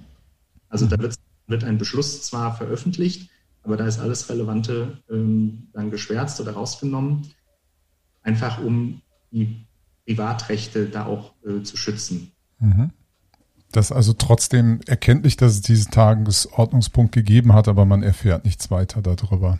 Also 0.68 0.86
da 0.86 1.00
wird 1.00 1.14
es 1.14 1.20
wird 1.48 1.64
ein 1.64 1.78
Beschluss 1.78 2.22
zwar 2.22 2.56
veröffentlicht, 2.56 3.30
aber 3.64 3.78
da 3.78 3.88
ist 3.88 4.00
alles 4.00 4.30
Relevante 4.30 5.00
ähm, 5.10 5.68
dann 5.74 5.92
geschwärzt 5.92 6.40
oder 6.40 6.54
rausgenommen, 6.54 7.34
einfach 8.22 8.64
um 8.64 9.02
die 9.32 9.66
Privatrechte 10.06 10.86
da 10.86 11.06
auch 11.06 11.34
äh, 11.46 11.64
zu 11.64 11.76
schützen. 11.76 12.32
Mhm. 12.60 12.92
Das 13.72 13.88
ist 13.88 13.92
also 13.92 14.14
trotzdem 14.14 14.80
erkenntlich, 14.88 15.36
dass 15.36 15.54
es 15.54 15.62
diesen 15.62 15.92
Tagesordnungspunkt 15.92 17.12
gegeben 17.12 17.54
hat, 17.54 17.68
aber 17.68 17.86
man 17.86 18.04
erfährt 18.04 18.46
nichts 18.46 18.72
weiter 18.72 19.02
darüber. 19.02 19.60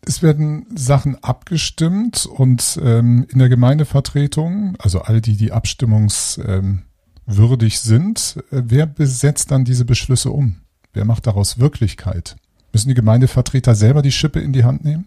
Es 0.00 0.22
werden 0.22 0.66
Sachen 0.74 1.22
abgestimmt 1.22 2.26
und 2.26 2.80
ähm, 2.82 3.26
in 3.28 3.38
der 3.38 3.48
Gemeindevertretung, 3.48 4.76
also 4.78 5.02
all 5.02 5.20
die, 5.20 5.36
die 5.36 5.52
Abstimmungs, 5.52 6.40
ähm, 6.44 6.82
würdig 7.28 7.80
sind, 7.80 8.42
äh, 8.50 8.62
wer 8.64 8.86
besetzt 8.86 9.50
dann 9.50 9.64
diese 9.64 9.84
Beschlüsse 9.84 10.30
um? 10.30 10.56
Wer 10.92 11.04
macht 11.04 11.26
daraus 11.26 11.58
Wirklichkeit? 11.58 12.36
Müssen 12.72 12.88
die 12.88 12.94
Gemeindevertreter 12.94 13.74
selber 13.74 14.02
die 14.02 14.12
Schippe 14.12 14.40
in 14.40 14.52
die 14.52 14.64
Hand 14.64 14.84
nehmen? 14.84 15.06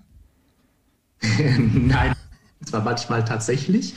Nein, 1.22 2.14
zwar 2.64 2.84
manchmal 2.84 3.26
tatsächlich, 3.26 3.94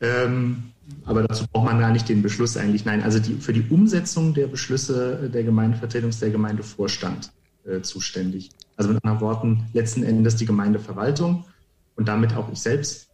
ähm, 0.00 0.64
aber 1.04 1.22
dazu 1.22 1.44
braucht 1.52 1.66
man 1.66 1.80
gar 1.80 1.90
nicht 1.90 2.08
den 2.08 2.22
Beschluss 2.22 2.56
eigentlich. 2.56 2.84
Nein, 2.84 3.02
also 3.02 3.18
die, 3.18 3.34
für 3.34 3.52
die 3.52 3.64
Umsetzung 3.68 4.34
der 4.34 4.46
Beschlüsse 4.46 5.30
der 5.32 5.42
Gemeindevertretung 5.44 6.10
ist 6.10 6.22
der 6.22 6.30
Gemeindevorstand 6.30 7.32
äh, 7.66 7.80
zuständig. 7.82 8.50
Also 8.76 8.92
mit 8.92 9.04
anderen 9.04 9.20
Worten, 9.20 9.66
letzten 9.72 10.04
Endes 10.04 10.36
die 10.36 10.46
Gemeindeverwaltung 10.46 11.44
und 11.96 12.08
damit 12.08 12.34
auch 12.34 12.50
ich 12.50 12.60
selbst. 12.60 13.08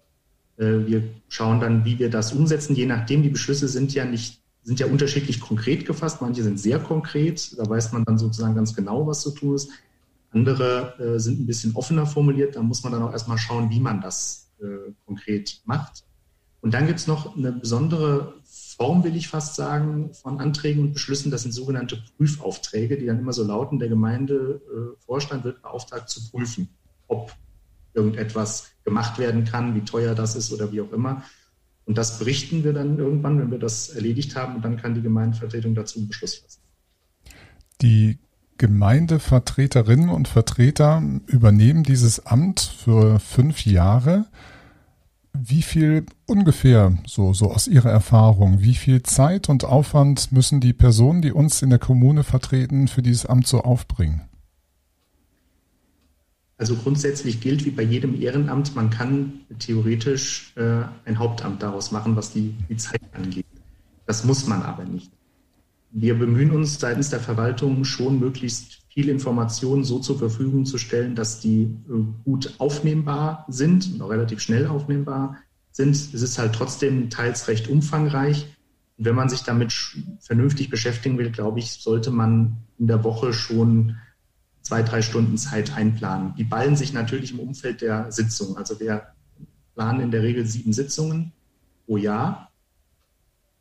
Äh, 0.59 0.87
wir 0.87 1.03
schauen 1.29 1.61
dann, 1.61 1.85
wie 1.85 1.99
wir 1.99 2.11
das 2.11 2.33
umsetzen, 2.33 2.77
je 2.77 2.87
nachdem, 2.87 3.23
die 3.23 3.31
Beschlüsse 3.31 3.69
sind 3.69 3.95
ja 3.95 4.05
nicht 4.05 4.44
sind 4.65 4.81
ja 4.81 4.87
unterschiedlich 4.87 5.41
konkret 5.41 5.87
gefasst. 5.87 6.21
Manche 6.21 6.43
sind 6.43 6.59
sehr 6.59 6.81
konkret, 6.81 7.57
da 7.59 7.69
weiß 7.69 7.93
man 7.93 8.05
dann 8.05 8.19
sozusagen 8.19 8.55
ganz 8.55 8.75
genau, 8.75 9.07
was 9.07 9.21
zu 9.21 9.31
tun 9.31 9.55
ist. 9.55 9.71
Andere 10.31 10.99
äh, 10.99 11.21
sind 11.21 11.41
ein 11.41 11.47
bisschen 11.47 11.77
offener 11.77 12.07
formuliert, 12.07 12.57
da 12.57 12.63
muss 12.63 12.83
man 12.83 12.93
dann 12.93 13.03
auch 13.03 13.13
erstmal 13.13 13.39
schauen, 13.39 13.71
wie 13.71 13.79
man 13.79 14.01
das 14.01 14.51
äh, 14.61 14.93
konkret 15.07 15.61
macht. 15.65 16.05
Und 16.61 16.73
dann 16.73 16.87
gibt 16.87 16.99
es 16.99 17.07
noch 17.07 17.37
eine 17.37 17.53
besondere 17.53 18.35
Form, 18.45 19.05
will 19.05 19.15
ich 19.17 19.29
fast 19.29 19.55
sagen, 19.55 20.15
von 20.15 20.41
Anträgen 20.41 20.83
und 20.83 20.93
Beschlüssen. 20.95 21.31
Das 21.31 21.43
sind 21.43 21.53
sogenannte 21.53 22.03
Prüfaufträge, 22.17 22.97
die 22.97 23.05
dann 23.05 23.19
immer 23.19 23.35
so 23.35 23.45
lauten, 23.45 23.79
der 23.79 23.91
Gemeindevorstand 23.91 25.45
wird 25.45 25.61
beauftragt 25.61 26.09
zu 26.09 26.31
prüfen, 26.31 26.71
ob 27.07 27.33
irgendetwas 27.93 28.71
gemacht 28.83 29.19
werden 29.19 29.45
kann, 29.45 29.75
wie 29.75 29.83
teuer 29.83 30.15
das 30.15 30.37
ist 30.37 30.53
oder 30.53 30.73
wie 30.73 30.81
auch 30.81 30.91
immer. 30.93 31.23
Und 31.87 31.99
das 31.99 32.19
berichten 32.19 32.65
wir 32.65 32.73
dann 32.73 32.99
irgendwann, 32.99 33.39
wenn 33.39 33.51
wir 33.51 33.59
das 33.59 33.91
erledigt 33.91 34.37
haben, 34.37 34.57
und 34.57 34.65
dann 34.65 34.77
kann 34.77 34.95
die 34.95 35.03
Gemeindevertretung 35.03 35.75
dazu 35.75 35.99
einen 35.99 36.09
Beschluss 36.09 36.37
fassen. 36.37 36.61
Die 37.83 38.19
Gemeindevertreterinnen 38.57 40.09
und 40.09 40.29
Vertreter 40.29 41.03
übernehmen 41.27 41.83
dieses 41.83 42.25
Amt 42.25 42.61
für 42.61 43.19
fünf 43.19 43.67
Jahre. 43.67 44.27
Wie 45.33 45.63
viel 45.63 46.07
ungefähr, 46.27 46.97
so, 47.07 47.33
so 47.33 47.51
aus 47.51 47.67
Ihrer 47.67 47.91
Erfahrung, 47.91 48.61
wie 48.63 48.77
viel 48.77 49.03
Zeit 49.03 49.49
und 49.49 49.65
Aufwand 49.65 50.31
müssen 50.31 50.61
die 50.61 50.73
Personen, 50.73 51.21
die 51.21 51.33
uns 51.33 51.61
in 51.61 51.71
der 51.71 51.81
Kommune 51.81 52.23
vertreten, 52.23 52.87
für 52.87 53.03
dieses 53.03 53.27
Amt 53.27 53.49
so 53.49 53.63
aufbringen? 53.63 54.23
Also 56.57 56.77
grundsätzlich 56.77 57.41
gilt 57.41 57.65
wie 57.65 57.71
bei 57.71 57.83
jedem 57.83 58.21
Ehrenamt, 58.21 58.77
man 58.77 58.91
kann 58.91 59.41
theoretisch 59.59 60.53
äh, 60.57 60.83
ein 61.05 61.19
Hauptamt 61.19 61.63
daraus 61.63 61.91
machen, 61.91 62.15
was 62.15 62.33
die, 62.33 62.55
die 62.69 62.77
Zeit 62.77 63.03
angeht. 63.13 63.47
Das 64.07 64.25
muss 64.25 64.47
man 64.47 64.63
aber 64.63 64.85
nicht. 64.85 65.11
Wir 65.91 66.19
bemühen 66.19 66.51
uns 66.51 66.79
seitens 66.79 67.11
der 67.11 67.21
Verwaltung 67.21 67.85
schon 67.85 68.21
möglichst 68.21 68.83
viele 68.89 69.11
Informationen 69.11 69.83
so 69.83 69.99
zur 69.99 70.19
Verfügung 70.19 70.67
zu 70.67 70.79
stellen, 70.79 71.17
dass 71.17 71.41
die 71.41 71.63
äh, 71.63 72.05
gut 72.25 72.55
aufnehmbar 72.59 73.45
sind 73.49 74.01
auch 74.01 74.11
relativ 74.11 74.41
schnell 74.41 74.67
aufnehmbar 74.67 75.37
sind. 75.73 75.97
Es 75.97 76.23
ist 76.23 76.39
halt 76.39 76.55
trotzdem 76.55 77.11
teils 77.11 77.49
recht 77.49 77.69
umfangreich. 77.69 78.47
Und 78.97 79.05
wenn 79.05 79.17
man 79.17 79.29
sich 79.29 79.43
damit 79.43 79.75
vernünftig 80.21 80.71
beschäftigen 80.71 81.19
will, 81.19 81.31
glaube 81.31 81.59
ich, 81.59 81.73
sollte 81.73 82.13
man 82.13 82.59
in 82.79 82.87
der 82.87 83.03
Woche 83.03 83.33
schon 83.33 83.97
zwei, 84.65 84.83
drei 84.83 85.03
Stunden 85.03 85.39
Zeit 85.39 85.77
einplanen. 85.77 86.35
Die 86.37 86.45
ballen 86.45 86.75
sich 86.75 86.93
natürlich 86.93 87.33
im 87.33 87.39
Umfeld 87.39 87.83
der 87.83 88.11
Sitzung. 88.11 88.57
Also 88.57 88.81
wir 88.81 89.07
planen 89.75 90.01
in 90.01 90.11
der 90.11 90.23
Regel 90.23 90.47
sieben 90.47 90.73
Sitzungen 90.73 91.33
pro 91.87 91.99
Jahr 91.99 92.51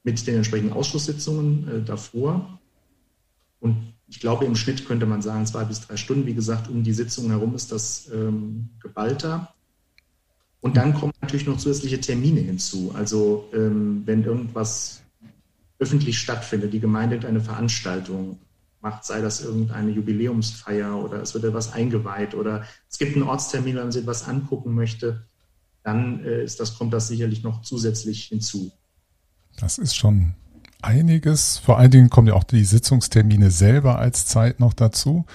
mit 0.03 0.25
den 0.25 0.37
entsprechenden 0.37 0.73
Ausschusssitzungen 0.73 1.67
äh, 1.67 1.81
davor. 1.83 2.59
Und 3.59 3.93
ich 4.07 4.19
glaube, 4.19 4.45
im 4.45 4.55
Schnitt 4.55 4.85
könnte 4.85 5.05
man 5.05 5.21
sagen, 5.21 5.45
zwei 5.45 5.63
bis 5.65 5.81
drei 5.81 5.97
Stunden. 5.97 6.25
Wie 6.25 6.33
gesagt, 6.33 6.69
um 6.69 6.83
die 6.83 6.93
Sitzung 6.93 7.29
herum 7.29 7.55
ist 7.55 7.71
das 7.71 8.09
ähm, 8.13 8.69
geballter. 8.81 9.53
Und 10.61 10.77
dann 10.77 10.93
kommen 10.93 11.13
natürlich 11.21 11.45
noch 11.45 11.57
zusätzliche 11.57 11.99
Termine 11.99 12.39
hinzu. 12.39 12.93
Also 12.95 13.49
ähm, 13.53 14.03
wenn 14.05 14.23
irgendwas 14.23 15.01
öffentlich 15.79 16.17
stattfindet, 16.17 16.71
die 16.71 16.79
Gemeinde 16.79 17.27
eine 17.27 17.41
Veranstaltung 17.41 18.39
macht, 18.83 19.05
sei 19.05 19.21
das 19.21 19.41
irgendeine 19.41 19.91
Jubiläumsfeier 19.91 20.97
oder 20.97 21.21
es 21.21 21.33
wird 21.33 21.45
etwas 21.45 21.71
eingeweiht 21.71 22.35
oder 22.35 22.63
es 22.89 22.97
gibt 22.97 23.15
einen 23.15 23.23
Ortstermin, 23.23 23.75
wenn 23.75 23.83
man 23.83 23.91
sich 23.91 24.03
etwas 24.03 24.27
angucken 24.27 24.73
möchte, 24.73 25.25
dann 25.83 26.23
äh, 26.23 26.43
ist 26.43 26.59
das, 26.59 26.77
kommt 26.77 26.93
das 26.93 27.07
sicherlich 27.07 27.43
noch 27.43 27.61
zusätzlich 27.61 28.25
hinzu. 28.25 28.71
Das 29.57 29.77
ist 29.77 29.95
schon 29.95 30.33
einiges. 30.81 31.57
Vor 31.57 31.77
allen 31.77 31.91
Dingen 31.91 32.09
kommen 32.09 32.27
ja 32.27 32.33
auch 32.33 32.43
die 32.43 32.65
Sitzungstermine 32.65 33.51
selber 33.51 33.99
als 33.99 34.25
Zeit 34.25 34.59
noch 34.59 34.73
dazu. 34.73 35.25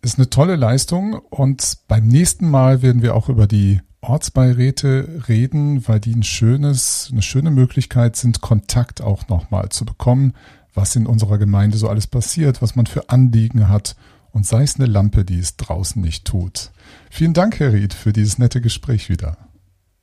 Ist 0.00 0.18
eine 0.18 0.30
tolle 0.30 0.54
Leistung 0.54 1.14
und 1.14 1.78
beim 1.88 2.06
nächsten 2.06 2.48
Mal 2.48 2.82
werden 2.82 3.02
wir 3.02 3.16
auch 3.16 3.28
über 3.28 3.48
die 3.48 3.80
Ortsbeiräte 4.00 5.24
reden, 5.28 5.88
weil 5.88 5.98
die 5.98 6.14
ein 6.14 6.22
schönes, 6.22 7.08
eine 7.10 7.22
schöne 7.22 7.50
Möglichkeit 7.50 8.14
sind, 8.14 8.40
Kontakt 8.40 9.00
auch 9.00 9.26
nochmal 9.26 9.70
zu 9.70 9.84
bekommen 9.84 10.34
was 10.76 10.94
in 10.94 11.06
unserer 11.06 11.38
Gemeinde 11.38 11.78
so 11.78 11.88
alles 11.88 12.06
passiert, 12.06 12.62
was 12.62 12.76
man 12.76 12.86
für 12.86 13.08
Anliegen 13.08 13.68
hat 13.68 13.96
und 14.30 14.46
sei 14.46 14.62
es 14.62 14.76
eine 14.76 14.86
Lampe, 14.86 15.24
die 15.24 15.38
es 15.38 15.56
draußen 15.56 16.00
nicht 16.00 16.26
tut. 16.26 16.70
Vielen 17.10 17.32
Dank, 17.32 17.58
Herr 17.58 17.72
Ried, 17.72 17.94
für 17.94 18.12
dieses 18.12 18.38
nette 18.38 18.60
Gespräch 18.60 19.08
wieder. 19.08 19.38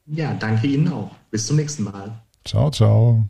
Ja, 0.07 0.33
danke 0.33 0.67
Ihnen 0.67 0.91
auch. 0.91 1.11
Bis 1.31 1.47
zum 1.47 1.55
nächsten 1.55 1.83
Mal. 1.83 2.21
Ciao, 2.43 2.71
ciao. 2.71 3.27